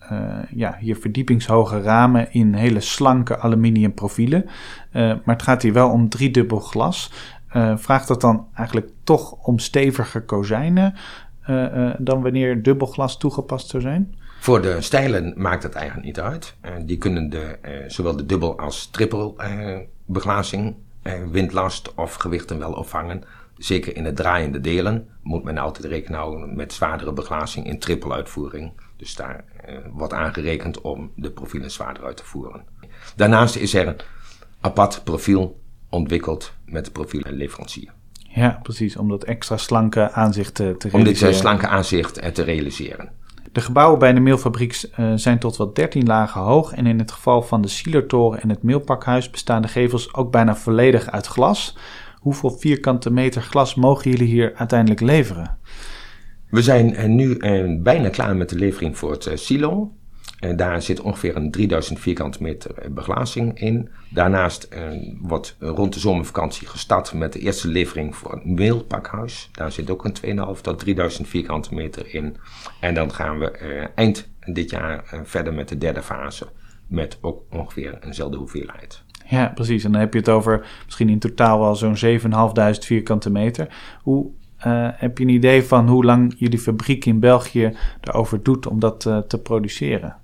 [0.49, 4.45] ja, hier verdiepingshoge ramen in hele slanke aluminium profielen.
[4.91, 7.11] maar het gaat hier wel om driedubbel glas.
[7.57, 10.95] Uh, vraagt dat dan eigenlijk toch om steviger kozijnen
[11.49, 14.15] uh, dan wanneer dubbelglas toegepast zou zijn?
[14.39, 16.55] Voor de stijlen maakt het eigenlijk niet uit.
[16.81, 19.33] die kunnen de, zowel de dubbel als triple
[20.05, 20.75] beglazing,
[21.31, 23.23] windlast of gewichten wel opvangen.
[23.57, 28.13] Zeker in de draaiende delen moet men altijd rekening houden met zwaardere beglazing in triple
[28.13, 28.71] uitvoering.
[28.97, 29.43] Dus daar
[29.91, 32.65] wordt aangerekend om de profielen zwaarder uit te voeren.
[33.15, 33.99] Daarnaast is er een
[34.61, 35.59] apart profiel
[35.89, 37.93] ontwikkeld met de profielleverancier.
[38.29, 40.99] Ja, precies, om dat extra slanke aanzicht te, te realiseren.
[40.99, 43.09] Om dit uh, slanke aanzicht te realiseren.
[43.51, 47.11] De gebouwen bij de meelfabriek uh, zijn tot wel 13 lagen hoog en in het
[47.11, 51.77] geval van de Sielertoren en het meelpakhuis bestaan de gevels ook bijna volledig uit glas.
[52.15, 55.57] Hoeveel vierkante meter glas mogen jullie hier uiteindelijk leveren?
[56.49, 57.37] We zijn nu
[57.81, 59.91] bijna klaar met de levering voor het silo.
[60.55, 63.89] Daar zit ongeveer een 3000 vierkante meter beglazing in.
[64.09, 64.81] Daarnaast eh,
[65.21, 69.49] wordt rond de zomervakantie gestart met de eerste levering voor het meelpakhuis.
[69.51, 72.37] Daar zit ook een 2.500 tot 3000 vierkante meter in.
[72.79, 76.47] En dan gaan we eh, eind dit jaar eh, verder met de derde fase.
[76.87, 79.03] Met ook ongeveer eenzelfde hoeveelheid.
[79.29, 79.83] Ja, precies.
[79.83, 83.67] En dan heb je het over misschien in totaal wel zo'n 7.500 vierkante meter.
[84.01, 84.31] Hoe
[84.93, 89.01] heb je een idee van hoe lang jullie fabriek in België erover doet om dat
[89.27, 90.15] te produceren?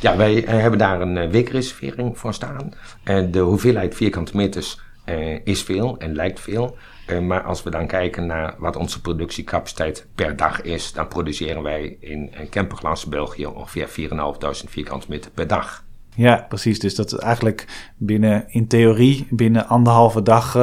[0.00, 2.72] Ja, wij uh, hebben daar een weekreservering voor staan.
[3.02, 4.80] En de hoeveelheid vierkante meters
[5.44, 6.76] is veel en lijkt veel.
[7.22, 11.96] maar als we dan kijken naar wat onze productiecapaciteit per dag is, dan produceren wij
[12.00, 15.84] in Kemperglas België ongeveer 4.500 vierkante meter per dag.
[16.14, 16.78] Ja, precies.
[16.78, 20.56] Dus dat is eigenlijk binnen, in theorie, binnen anderhalve dag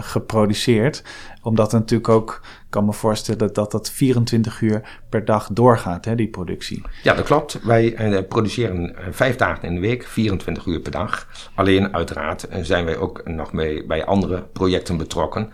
[0.00, 1.04] geproduceerd.
[1.42, 2.42] Omdat natuurlijk ook,
[2.76, 6.82] kan me voorstellen dat dat 24 uur per dag doorgaat, hè, die productie.
[7.02, 7.60] Ja, dat klopt.
[7.62, 11.28] Wij uh, produceren vijf dagen in de week, 24 uur per dag.
[11.54, 15.52] Alleen uiteraard zijn wij ook nog mee bij andere projecten betrokken.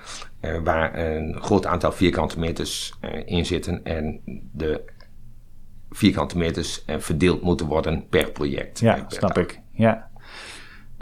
[0.65, 2.95] waar een groot aantal vierkante meters
[3.25, 4.21] in zitten en
[4.53, 4.81] de
[5.91, 8.81] vierkante meters en verdeeld moeten worden per project.
[8.81, 9.61] Ja, snap ik.
[9.73, 10.11] Ja.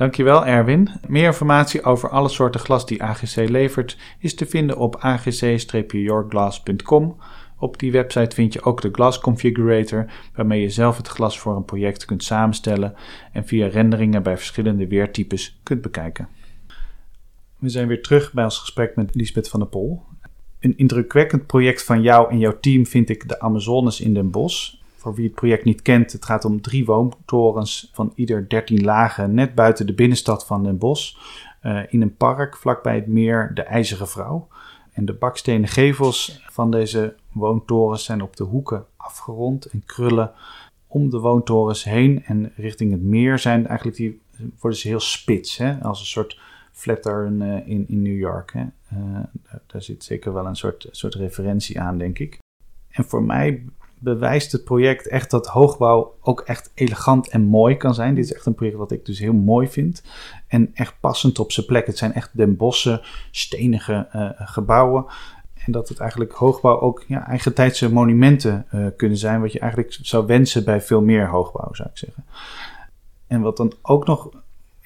[0.00, 0.88] Dankjewel Erwin.
[1.06, 7.16] Meer informatie over alle soorten glas die AGC levert is te vinden op agc-yourglass.com.
[7.58, 11.56] Op die website vind je ook de Glass Configurator, waarmee je zelf het glas voor
[11.56, 12.94] een project kunt samenstellen
[13.32, 16.28] en via renderingen bij verschillende weertypes kunt bekijken.
[17.58, 20.02] We zijn weer terug bij ons gesprek met Lisbeth van der Pol.
[20.60, 24.79] Een indrukwekkend project van jou en jouw team vind ik de Amazones in Den Bosch.
[25.00, 29.34] Voor wie het project niet kent, het gaat om drie woontorens van ieder 13 lagen
[29.34, 31.16] net buiten de binnenstad van Den Bosch.
[31.62, 34.48] Uh, in een park vlakbij het meer De IJzeren Vrouw.
[34.92, 40.32] En de bakstenen gevels van deze woontorens zijn op de hoeken afgerond en krullen
[40.86, 44.20] om de woontorens heen en richting het meer zijn eigenlijk die,
[44.58, 45.82] worden ze heel spits, hè?
[45.82, 46.40] als een soort
[46.72, 48.52] flatter uh, in, in New York.
[48.52, 48.64] Hè?
[49.32, 52.38] Daar, daar, zit zeker wel een soort, soort referentie aan, denk ik.
[52.90, 53.64] En voor mij
[54.00, 58.14] bewijst het project echt dat hoogbouw ook echt elegant en mooi kan zijn.
[58.14, 60.02] Dit is echt een project wat ik dus heel mooi vind.
[60.46, 61.86] En echt passend op zijn plek.
[61.86, 65.04] Het zijn echt den bossen, stenige uh, gebouwen.
[65.64, 69.40] En dat het eigenlijk hoogbouw ook ja, eigentijdse monumenten uh, kunnen zijn.
[69.40, 72.24] Wat je eigenlijk zou wensen bij veel meer hoogbouw, zou ik zeggen.
[73.26, 74.28] En wat dan ook nog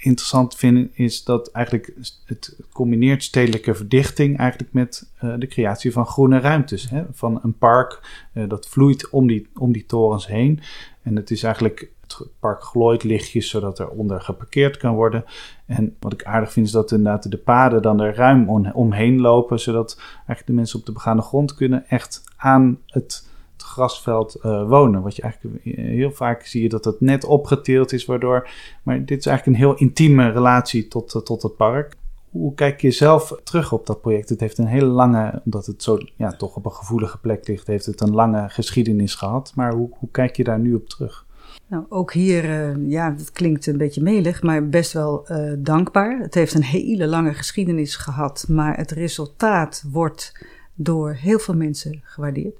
[0.04, 1.94] interessant vinden is dat eigenlijk
[2.24, 6.90] het combineert stedelijke verdichting eigenlijk met uh, de creatie van groene ruimtes.
[6.90, 7.04] Hè?
[7.12, 8.00] Van een park
[8.34, 10.60] uh, dat vloeit om die, om die torens heen.
[11.02, 15.24] En het is eigenlijk, het park glooit lichtjes zodat er onder geparkeerd kan worden.
[15.66, 19.20] En wat ik aardig vind is dat inderdaad de paden dan er ruim om, omheen
[19.20, 19.60] lopen.
[19.60, 25.02] Zodat eigenlijk de mensen op de begane grond kunnen echt aan het grasveld uh, wonen.
[25.02, 28.48] Wat je eigenlijk eh, heel vaak zie je dat het net opgeteeld is, waardoor.
[28.82, 31.96] Maar dit is eigenlijk een heel intieme relatie tot, uh, tot het park.
[32.30, 34.28] hoe kijk je zelf terug op dat project?
[34.28, 37.66] Het heeft een hele lange, omdat het zo ja, toch op een gevoelige plek ligt,
[37.66, 39.52] heeft het een lange geschiedenis gehad.
[39.54, 41.26] Maar hoe, hoe kijk je daar nu op terug?
[41.66, 45.26] Nou, ook hier, ja, dat klinkt een beetje melig, maar best wel
[45.58, 46.18] dankbaar.
[46.20, 52.00] Het heeft een hele lange geschiedenis gehad, maar het resultaat wordt door heel veel mensen
[52.04, 52.56] gewaardeerd.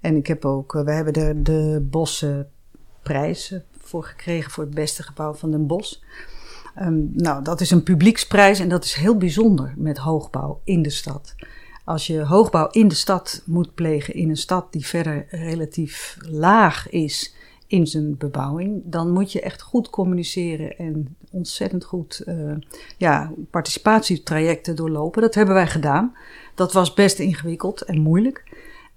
[0.00, 2.46] En ik heb ook, uh, we hebben er de Bosse
[3.02, 5.98] prijs voor gekregen voor het beste gebouw van Den Bosch.
[6.80, 10.90] Um, nou, dat is een publieksprijs en dat is heel bijzonder met hoogbouw in de
[10.90, 11.34] stad.
[11.84, 16.88] Als je hoogbouw in de stad moet plegen, in een stad die verder relatief laag
[16.90, 17.34] is
[17.66, 22.52] in zijn bebouwing, dan moet je echt goed communiceren en ontzettend goed uh,
[22.96, 25.22] ja, participatietrajecten doorlopen.
[25.22, 26.16] Dat hebben wij gedaan.
[26.54, 28.51] Dat was best ingewikkeld en moeilijk.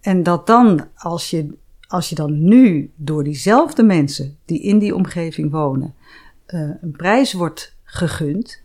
[0.05, 4.95] En dat dan, als je, als je dan nu door diezelfde mensen die in die
[4.95, 5.95] omgeving wonen,
[6.47, 8.61] uh, een prijs wordt gegund,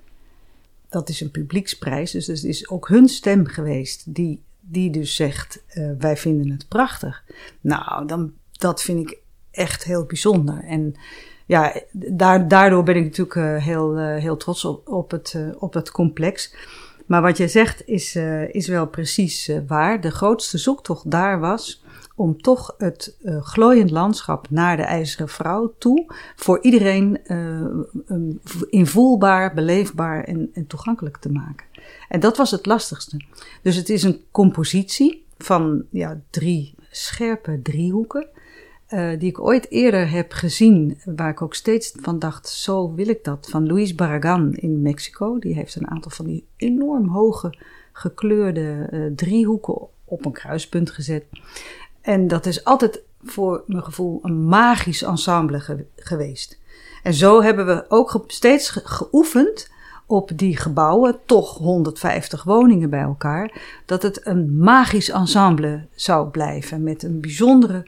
[0.88, 5.62] dat is een publieksprijs, dus het is ook hun stem geweest die, die dus zegt:
[5.74, 7.24] uh, wij vinden het prachtig.
[7.60, 9.18] Nou, dan, dat vind ik
[9.50, 10.64] echt heel bijzonder.
[10.64, 10.94] En
[11.46, 15.90] ja, daar, daardoor ben ik natuurlijk uh, heel, heel trots op, op, het, op het
[15.90, 16.54] complex.
[17.10, 18.16] Maar wat jij zegt is,
[18.50, 20.00] is wel precies waar.
[20.00, 21.82] De grootste zoektocht daar was
[22.14, 26.06] om toch het glooiend landschap naar de IJzeren Vrouw toe
[26.36, 27.18] voor iedereen
[28.68, 31.66] invoelbaar, beleefbaar en, en toegankelijk te maken.
[32.08, 33.16] En dat was het lastigste.
[33.62, 38.26] Dus het is een compositie van ja, drie scherpe driehoeken.
[38.90, 43.08] Uh, die ik ooit eerder heb gezien, waar ik ook steeds van dacht, zo wil
[43.08, 45.38] ik dat, van Luis Barragan in Mexico.
[45.38, 47.54] Die heeft een aantal van die enorm hoge
[47.92, 51.24] gekleurde uh, driehoeken op een kruispunt gezet.
[52.00, 56.58] En dat is altijd voor mijn gevoel een magisch ensemble ge geweest.
[57.02, 59.70] En zo hebben we ook steeds ge geoefend
[60.06, 66.82] op die gebouwen, toch 150 woningen bij elkaar, dat het een magisch ensemble zou blijven
[66.82, 67.86] met een bijzondere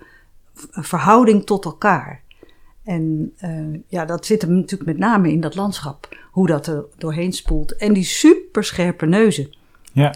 [0.70, 2.22] verhouding tot elkaar.
[2.84, 6.84] En uh, ja, dat zit hem natuurlijk met name in dat landschap, hoe dat er
[6.98, 7.76] doorheen spoelt.
[7.76, 9.50] En die superscherpe neuzen.
[9.92, 10.14] Ja,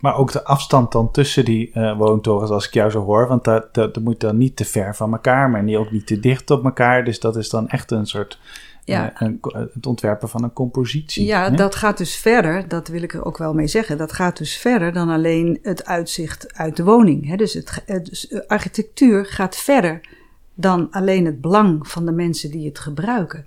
[0.00, 3.28] maar ook de afstand dan tussen die uh, woontorens, als ik jou zo hoor.
[3.28, 6.50] Want dat, dat, moet dan niet te ver van elkaar, maar ook niet te dicht
[6.50, 7.04] op elkaar.
[7.04, 8.38] Dus dat is dan echt een soort
[8.86, 9.22] ja.
[9.22, 9.40] Uh, een,
[9.72, 11.24] het ontwerpen van een compositie.
[11.24, 11.56] Ja, hè?
[11.56, 13.98] dat gaat dus verder, dat wil ik er ook wel mee zeggen.
[13.98, 17.28] Dat gaat dus verder dan alleen het uitzicht uit de woning.
[17.28, 17.36] Hè?
[17.36, 20.00] Dus, het, het, architectuur gaat verder
[20.54, 23.46] dan alleen het belang van de mensen die het gebruiken.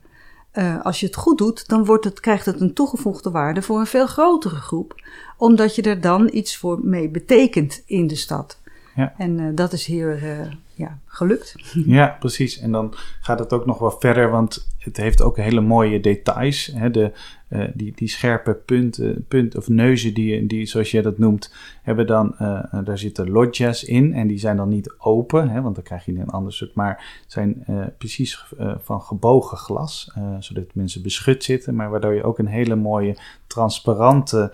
[0.54, 3.80] Uh, als je het goed doet, dan wordt het, krijgt het een toegevoegde waarde voor
[3.80, 5.02] een veel grotere groep,
[5.38, 8.59] omdat je er dan iets voor mee betekent in de stad.
[9.00, 9.14] Ja.
[9.18, 11.56] En uh, dat is hier uh, ja, gelukt.
[12.00, 12.60] Ja, precies.
[12.60, 16.72] En dan gaat het ook nog wel verder, want het heeft ook hele mooie details.
[16.74, 16.92] Hè?
[16.92, 17.12] De,
[17.50, 22.08] uh, die, die scherpe punten, punt of neuzen, die, die, zoals jij dat noemt, hebben
[22.08, 24.14] dan, uh, daar zitten loggia's in.
[24.14, 25.62] En die zijn dan niet open, hè?
[25.62, 27.66] want dan krijg je een ander soort, maar zijn
[27.98, 28.46] precies
[28.78, 34.54] van gebogen glas, zodat mensen beschut zitten, maar waardoor je ook een hele mooie, transparante,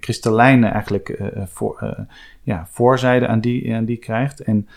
[0.00, 1.96] kristallijne eigenlijk voor,
[2.42, 4.40] ja, voorzijde aan die, aan die krijgt.
[4.40, 4.68] En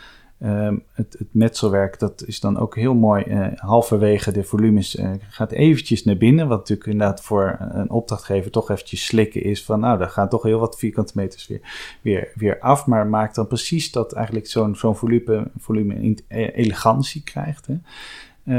[0.43, 3.23] Um, het, het, metselwerk, dat is dan ook heel mooi.
[3.27, 6.47] Uh, halverwege de volumes uh, gaat eventjes naar binnen.
[6.47, 9.63] Wat natuurlijk inderdaad voor een opdrachtgever toch eventjes slikken is.
[9.63, 11.61] Van nou, daar gaan toch heel wat vierkante meters weer,
[12.01, 12.85] weer, weer af.
[12.85, 17.67] Maar maakt dan precies dat eigenlijk zo'n zo'n volume, volume in elegantie krijgt.
[17.67, 17.75] Hè.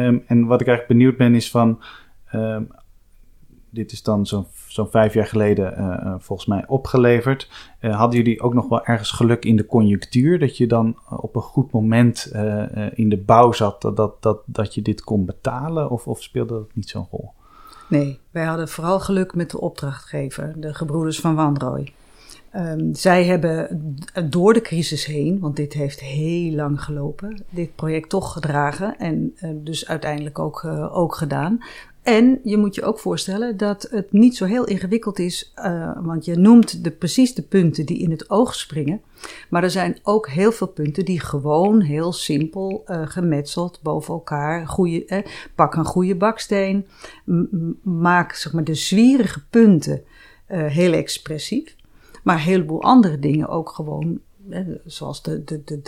[0.06, 1.80] Um, en wat ik eigenlijk benieuwd ben is van...
[2.34, 2.68] Um,
[3.72, 7.48] dit is dan zo'n zo'n vijf jaar geleden uh, volgens mij opgeleverd.
[7.80, 10.38] Uh, hadden jullie ook nog wel ergens geluk in de conjunctuur?
[10.38, 12.32] Dat je dan op een goed moment
[12.94, 15.90] in de bouw zat dat, dat, dat, dat je dit kon betalen?
[15.90, 17.30] Of, of speelde dat niet zo'n rol?
[17.88, 21.92] Nee, wij hadden vooral geluk met de opdrachtgever, de gebroeders van Wandrooy.
[22.56, 23.96] Um, zij hebben
[24.28, 29.36] door de crisis heen, want dit heeft heel lang gelopen, dit project toch gedragen en
[29.42, 31.64] uh, dus uiteindelijk ook, uh, ook gedaan.
[32.02, 36.24] En je moet je ook voorstellen dat het niet zo heel ingewikkeld is, uh, want
[36.24, 39.00] je noemt de, precies de punten die in het oog springen.
[39.50, 44.66] Maar er zijn ook heel veel punten die gewoon heel simpel gemetseld boven elkaar.
[44.66, 45.24] Goeie, eh,
[45.54, 46.86] pak een goede baksteen,
[47.82, 50.02] maak zeg maar, de zwierige punten
[50.46, 51.76] heel expressief.
[52.22, 54.20] Maar een heleboel andere dingen ook gewoon
[54.84, 55.80] zoals de, de, de,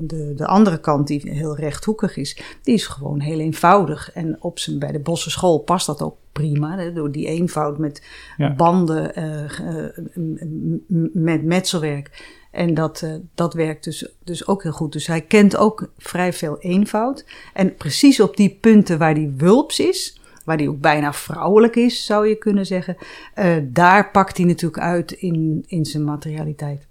[0.00, 4.12] de, de, andere kant die heel rechthoekig is, die is gewoon heel eenvoudig.
[4.12, 7.78] En op zijn, bij de Bosse school past dat ook prima, hè, door die eenvoud
[7.78, 8.02] met
[8.36, 8.54] ja.
[8.54, 10.68] banden, uh,
[11.12, 12.32] met metselwerk.
[12.50, 14.92] En dat, uh, dat werkt dus, dus ook heel goed.
[14.92, 17.24] Dus hij kent ook vrij veel eenvoud.
[17.52, 22.04] En precies op die punten waar die wulps is, waar die ook bijna vrouwelijk is,
[22.04, 22.96] zou je kunnen zeggen.
[23.34, 26.86] Uh, daar pakt hij natuurlijk uit in, in zijn materialiteit.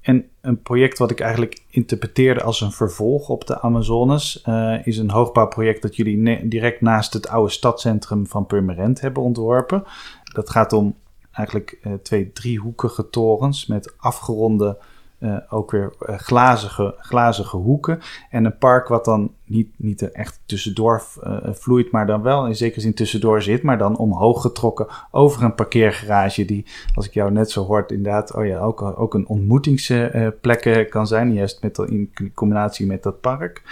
[0.00, 4.98] En een project wat ik eigenlijk interpreteerde als een vervolg op de Amazones uh, is
[4.98, 9.84] een hoogbouwproject dat jullie direct naast het oude stadscentrum van Purmerend hebben ontworpen.
[10.32, 10.94] Dat gaat om
[11.32, 14.78] eigenlijk uh, twee driehoekige torens met afgeronde
[15.18, 17.98] uh, ook weer uh, glazige, glazige hoeken.
[18.30, 22.56] En een park wat dan niet, niet echt tussendoor uh, vloeit, maar dan wel in
[22.56, 27.32] zekere zin tussendoor zit, maar dan omhoog getrokken over een parkeergarage die, als ik jou
[27.32, 32.10] net zo hoort, inderdaad oh ja, ook, ook een ontmoetingsplek kan zijn, juist met, in
[32.34, 33.62] combinatie met dat park.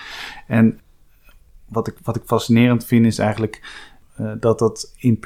[0.46, 0.78] En
[1.68, 3.60] wat ik, wat ik fascinerend vind is eigenlijk
[4.20, 5.18] uh, dat dat in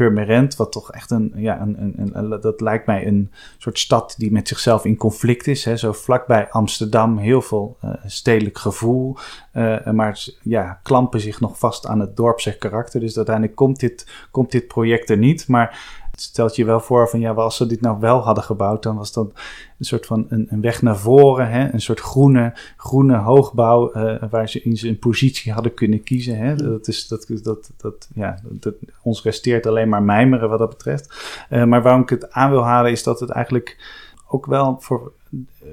[0.56, 4.48] wat toch echt een, ja, een, een, dat lijkt mij een soort stad die met
[4.48, 5.64] zichzelf in conflict is.
[5.64, 5.76] Hè?
[5.76, 9.16] Zo vlakbij Amsterdam, heel veel uh, stedelijk gevoel,
[9.54, 13.00] uh, maar ja, klampen zich nog vast aan het dorpse karakter.
[13.00, 15.48] Dus uiteindelijk komt dit, komt dit project er niet.
[15.48, 18.96] Maar stelt je wel voor van ja, als ze dit nou wel hadden gebouwd, dan
[18.96, 19.32] was dat
[19.78, 21.72] een soort van een, een weg naar voren, hè?
[21.72, 26.38] een soort groene, groene hoogbouw uh, waar ze in zijn positie hadden kunnen kiezen.
[26.38, 26.54] Hè?
[26.54, 31.14] Dat is, dat, dat, dat, ja, dat, ons resteert alleen maar mijmeren wat dat betreft.
[31.50, 33.76] Uh, maar waarom ik het aan wil halen is dat het eigenlijk
[34.28, 35.68] ook wel voor uh,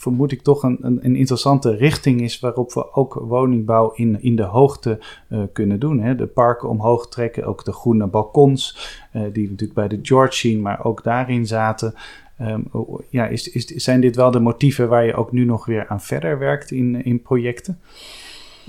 [0.00, 4.42] vermoed ik toch een, een, interessante richting is waarop we ook woningbouw in, in de
[4.42, 4.98] hoogte
[5.28, 6.00] uh, kunnen doen.
[6.00, 6.14] Hè.
[6.14, 8.78] De parken omhoog trekken, ook de groene balkons,
[9.12, 11.94] uh, die natuurlijk bij de George zien, maar ook daarin zaten.
[12.40, 12.66] Um,
[13.08, 16.00] ja, is, is, zijn dit wel de motieven waar je ook nu nog weer aan
[16.00, 17.78] verder werkt in, in projecten?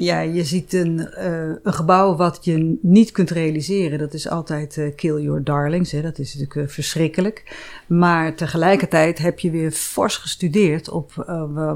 [0.01, 3.99] Ja, je ziet een, uh, een gebouw wat je niet kunt realiseren.
[3.99, 5.91] Dat is altijd uh, kill your darlings.
[5.91, 6.01] Hè.
[6.01, 7.57] Dat is natuurlijk uh, verschrikkelijk.
[7.87, 11.13] Maar tegelijkertijd heb je weer fors gestudeerd op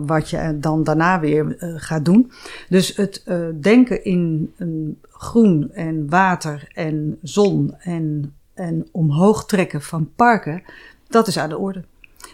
[0.06, 2.32] wat je dan daarna weer gaat doen.
[2.70, 3.24] Dus het
[3.62, 10.64] denken in een groen en water en zon en, en omhoog trekken van parken,
[11.08, 11.84] dat is aan de orde.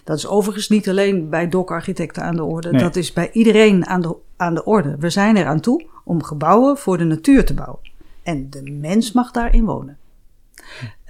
[0.04, 2.72] Dat is overigens niet alleen bij dokarchitecten aan de orde.
[2.72, 2.82] Nee.
[2.82, 4.96] Dat is bij iedereen aan de, aan de orde.
[5.00, 7.80] We zijn er aan toe om gebouwen voor de natuur te bouwen.
[8.24, 9.98] En de mens mag daarin wonen.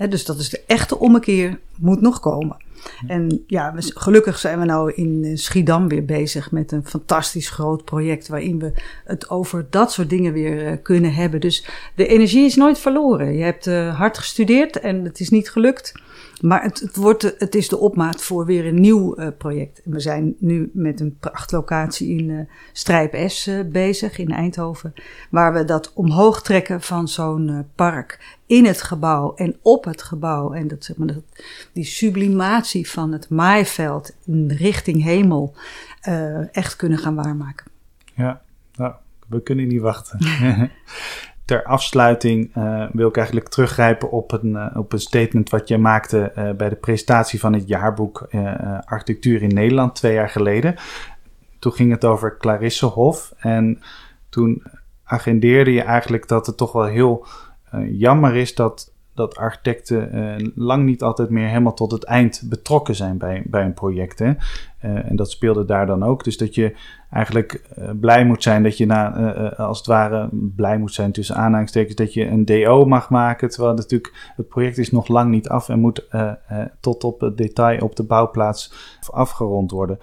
[0.10, 2.58] Dus dat is de echte ommekeer, moet nog komen.
[3.08, 8.28] En ja, gelukkig zijn we nou in Schiedam weer bezig met een fantastisch groot project
[8.28, 8.74] waarin we
[9.06, 11.40] het over dat soort dingen weer uh, kunnen hebben.
[11.40, 11.66] Dus
[11.96, 13.34] de energie is nooit verloren.
[13.34, 15.94] Je hebt uh, hard gestudeerd en het is niet gelukt.
[16.42, 19.82] Maar het, wordt, het is de opmaat voor weer een nieuw uh, project.
[19.84, 22.40] We zijn nu met een prachtlocatie in uh,
[22.72, 24.94] Strijp S bezig in Eindhoven.
[25.30, 30.54] Waar we dat omhoog trekken van zo'n park in het gebouw en op het gebouw.
[30.54, 31.24] En dat, zeg maar, dat,
[31.74, 34.16] die sublimatie van het maaiveld
[34.48, 35.56] richting hemel
[36.52, 37.66] echt kunnen gaan waarmaken.
[38.16, 38.42] Ja,
[38.76, 38.94] nou,
[39.28, 40.20] we kunnen niet wachten.
[41.46, 45.78] ter afsluiting uh, wil ik eigenlijk teruggrijpen op een, uh, op een statement wat je
[45.78, 48.28] maakte bij de presentatie van het jaarboek
[48.86, 50.76] Architectuur in Nederland twee jaar geleden.
[51.60, 53.80] Toen ging het over Clarisse Hof en
[54.30, 54.64] toen
[55.04, 57.26] agendeerde je eigenlijk dat het toch wel heel
[57.92, 63.18] jammer is dat, dat architecten lang niet altijd meer helemaal tot het eind betrokken zijn
[63.18, 64.20] bij, bij een project.
[64.20, 64.34] Hè?
[64.80, 66.24] en dat speelde daar dan ook.
[66.24, 66.76] Dus dat je
[67.10, 67.70] eigenlijk
[68.00, 69.14] blij moet zijn dat je na,
[69.56, 73.50] als het ware blij moet zijn tussen aanhalingstekens dat je een DO mag maken.
[73.50, 76.08] Terwijl natuurlijk het project is nog lang niet af en moet
[76.80, 78.74] tot op het detail op de bouwplaats
[79.12, 80.00] afgerond worden.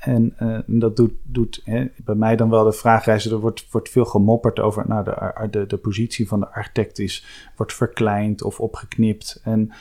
[0.00, 0.34] En
[0.66, 3.30] dat doet, doet hè, bij mij dan wel de vraagreizen.
[3.30, 7.26] Er wordt, wordt veel gemopperd over nou, de, de, de positie van de architect is,
[7.56, 9.40] wordt verkleind of opgeknipt.
[9.44, 9.72] En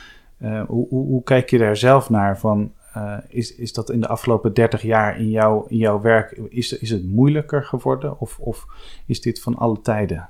[0.68, 2.40] hoe, hoe, hoe kijk je daar zelf naar?
[2.40, 6.32] Van, uh, is, is dat in de afgelopen 30 jaar in, jou, in jouw werk,
[6.50, 8.66] is, is het moeilijker geworden of, of
[9.06, 10.30] is dit van alle tijden?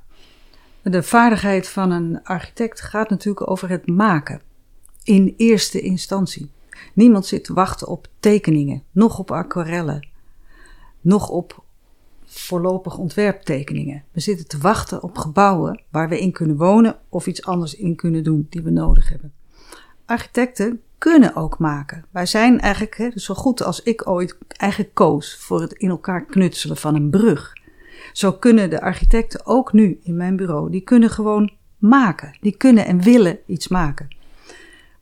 [0.81, 4.41] De vaardigheid van een architect gaat natuurlijk over het maken.
[5.03, 6.49] In eerste instantie.
[6.93, 10.07] Niemand zit te wachten op tekeningen, nog op aquarellen,
[11.01, 11.63] nog op
[12.25, 14.03] voorlopig ontwerptekeningen.
[14.11, 17.95] We zitten te wachten op gebouwen waar we in kunnen wonen of iets anders in
[17.95, 19.33] kunnen doen die we nodig hebben.
[20.05, 22.05] Architecten kunnen ook maken.
[22.11, 26.25] Wij zijn eigenlijk, hè, zo goed als ik ooit eigenlijk koos voor het in elkaar
[26.25, 27.53] knutselen van een brug.
[28.13, 32.37] Zo kunnen de architecten ook nu in mijn bureau, die kunnen gewoon maken.
[32.41, 34.07] Die kunnen en willen iets maken.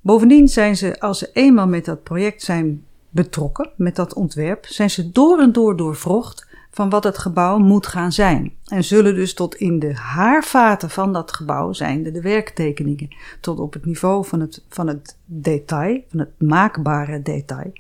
[0.08, 4.90] Bovendien zijn ze, als ze eenmaal met dat project zijn betrokken, met dat ontwerp, zijn
[4.90, 8.54] ze door en door doorvrocht van wat het gebouw moet gaan zijn.
[8.66, 13.16] En zullen dus tot in de haarvaten van dat gebouw zijn de werktekeningen.
[13.42, 17.72] Tot op het niveau van het, van het detail, van het maakbare detail,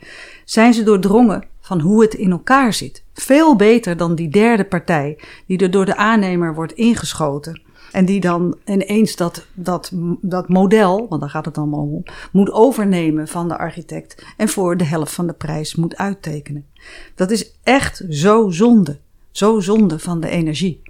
[0.45, 3.03] zijn ze doordrongen van hoe het in elkaar zit.
[3.13, 7.61] Veel beter dan die derde partij die er door de aannemer wordt ingeschoten
[7.97, 9.91] En die dan ineens dat, dat,
[10.21, 14.77] dat model, want daar gaat het allemaal om, moet overnemen van de architect en voor
[14.77, 16.65] de helft van de prijs moet uittekenen.
[17.15, 18.99] Dat is echt zo zonde.
[19.31, 20.81] Zo zonde van de energie.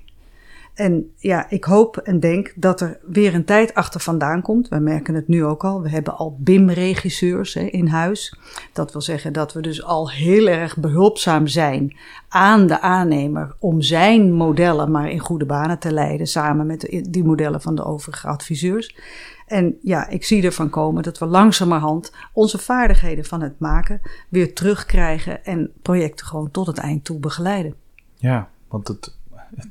[0.77, 4.67] En ja, ik hoop en denk dat er weer een tijd achter vandaan komt.
[4.67, 5.81] We merken het nu ook al.
[5.81, 8.37] We hebben al BIM-regisseurs in huis.
[8.73, 11.97] Dat wil zeggen dat we dus al heel erg behulpzaam zijn
[12.29, 17.23] aan de aannemer om zijn modellen maar in goede banen te leiden, samen met die
[17.23, 18.95] modellen van de overige adviseurs.
[19.47, 24.53] En ja, ik zie ervan komen dat we langzamerhand onze vaardigheden van het maken weer
[24.53, 27.75] terugkrijgen en projecten gewoon tot het eind toe begeleiden.
[28.15, 29.16] Ja, want het,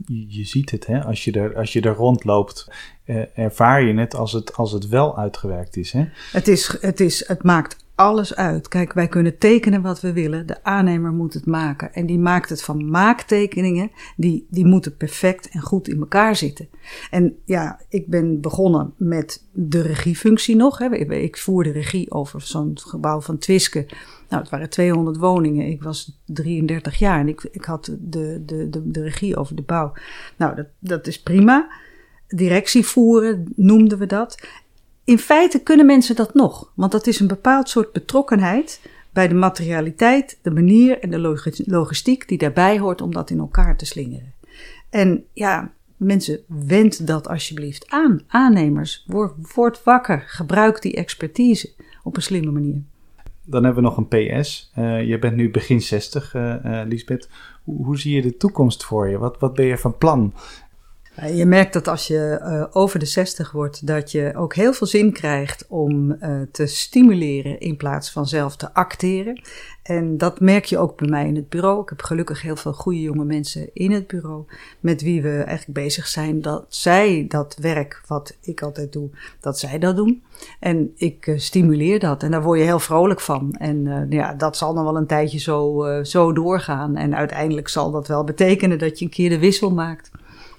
[0.07, 1.05] je ziet het, hè?
[1.05, 2.71] Als, je er, als je er rondloopt,
[3.05, 5.93] eh, ervaar je het als, het als het wel uitgewerkt is.
[5.93, 6.05] Hè?
[6.33, 8.69] Het, is, het, is, het maakt alles uit.
[8.69, 10.47] Kijk, wij kunnen tekenen wat we willen.
[10.47, 11.95] De aannemer moet het maken.
[11.95, 13.91] En die maakt het van maaktekeningen.
[14.17, 16.69] Die, die moeten perfect en goed in elkaar zitten.
[17.11, 20.79] En ja, ik ben begonnen met de regiefunctie nog.
[20.79, 20.95] Hè.
[20.97, 23.87] Ik voer de regie over zo'n gebouw van Twiske.
[24.29, 25.67] Nou, het waren 200 woningen.
[25.67, 29.93] Ik was 33 jaar en ik, ik had de, de, de, regie over de bouw.
[30.37, 31.69] Nou, dat, dat is prima.
[32.29, 34.47] Directie voeren noemden we dat.
[35.05, 39.35] In feite kunnen mensen dat nog, want dat is een bepaald soort betrokkenheid bij de
[39.35, 44.35] materialiteit, de manier en de logistiek die daarbij hoort om dat in elkaar te slingeren.
[44.91, 48.21] En ja, mensen, wend dat alsjeblieft aan.
[48.27, 51.73] Aannemers, word, word wakker, gebruik die expertise
[52.03, 52.83] op een slimme manier.
[53.47, 54.73] Dan hebben we nog een PS.
[54.79, 57.29] Uh, je bent nu begin 60, uh, uh, Lisbeth.
[57.65, 59.19] Hoe, hoe, zie je de toekomst voor je?
[59.19, 60.35] Wat, wat ben je van plan?
[61.25, 64.87] Je merkt dat als je uh, over de 60 wordt, dat je ook heel veel
[64.87, 69.41] zin krijgt om uh, te stimuleren in plaats van zelf te acteren.
[69.83, 71.83] En dat merk je ook bij mij in het bureau.
[71.83, 74.45] Ik heb gelukkig heel veel goede jonge mensen in het bureau
[74.81, 79.11] met wie we eigenlijk bezig zijn dat zij dat werk wat ik altijd doe,
[79.41, 80.23] dat zij dat doen.
[80.61, 83.53] En ik stimuleer dat en daar word je heel vrolijk van.
[83.59, 86.97] En ja, dat zal nog wel een tijdje zo, zo doorgaan.
[86.97, 90.11] En uiteindelijk zal dat wel betekenen dat je een keer de wissel maakt.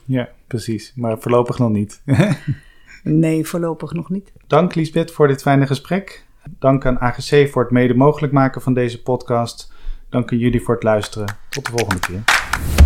[0.05, 0.93] Ja, precies.
[0.95, 2.01] Maar voorlopig nog niet.
[3.03, 4.31] nee, voorlopig nog niet.
[4.47, 6.25] Dank Liesbeth voor dit fijne gesprek.
[6.59, 9.73] Dank aan AGC voor het mede mogelijk maken van deze podcast.
[10.09, 11.37] Dank aan jullie voor het luisteren.
[11.49, 12.76] Tot de volgende keer.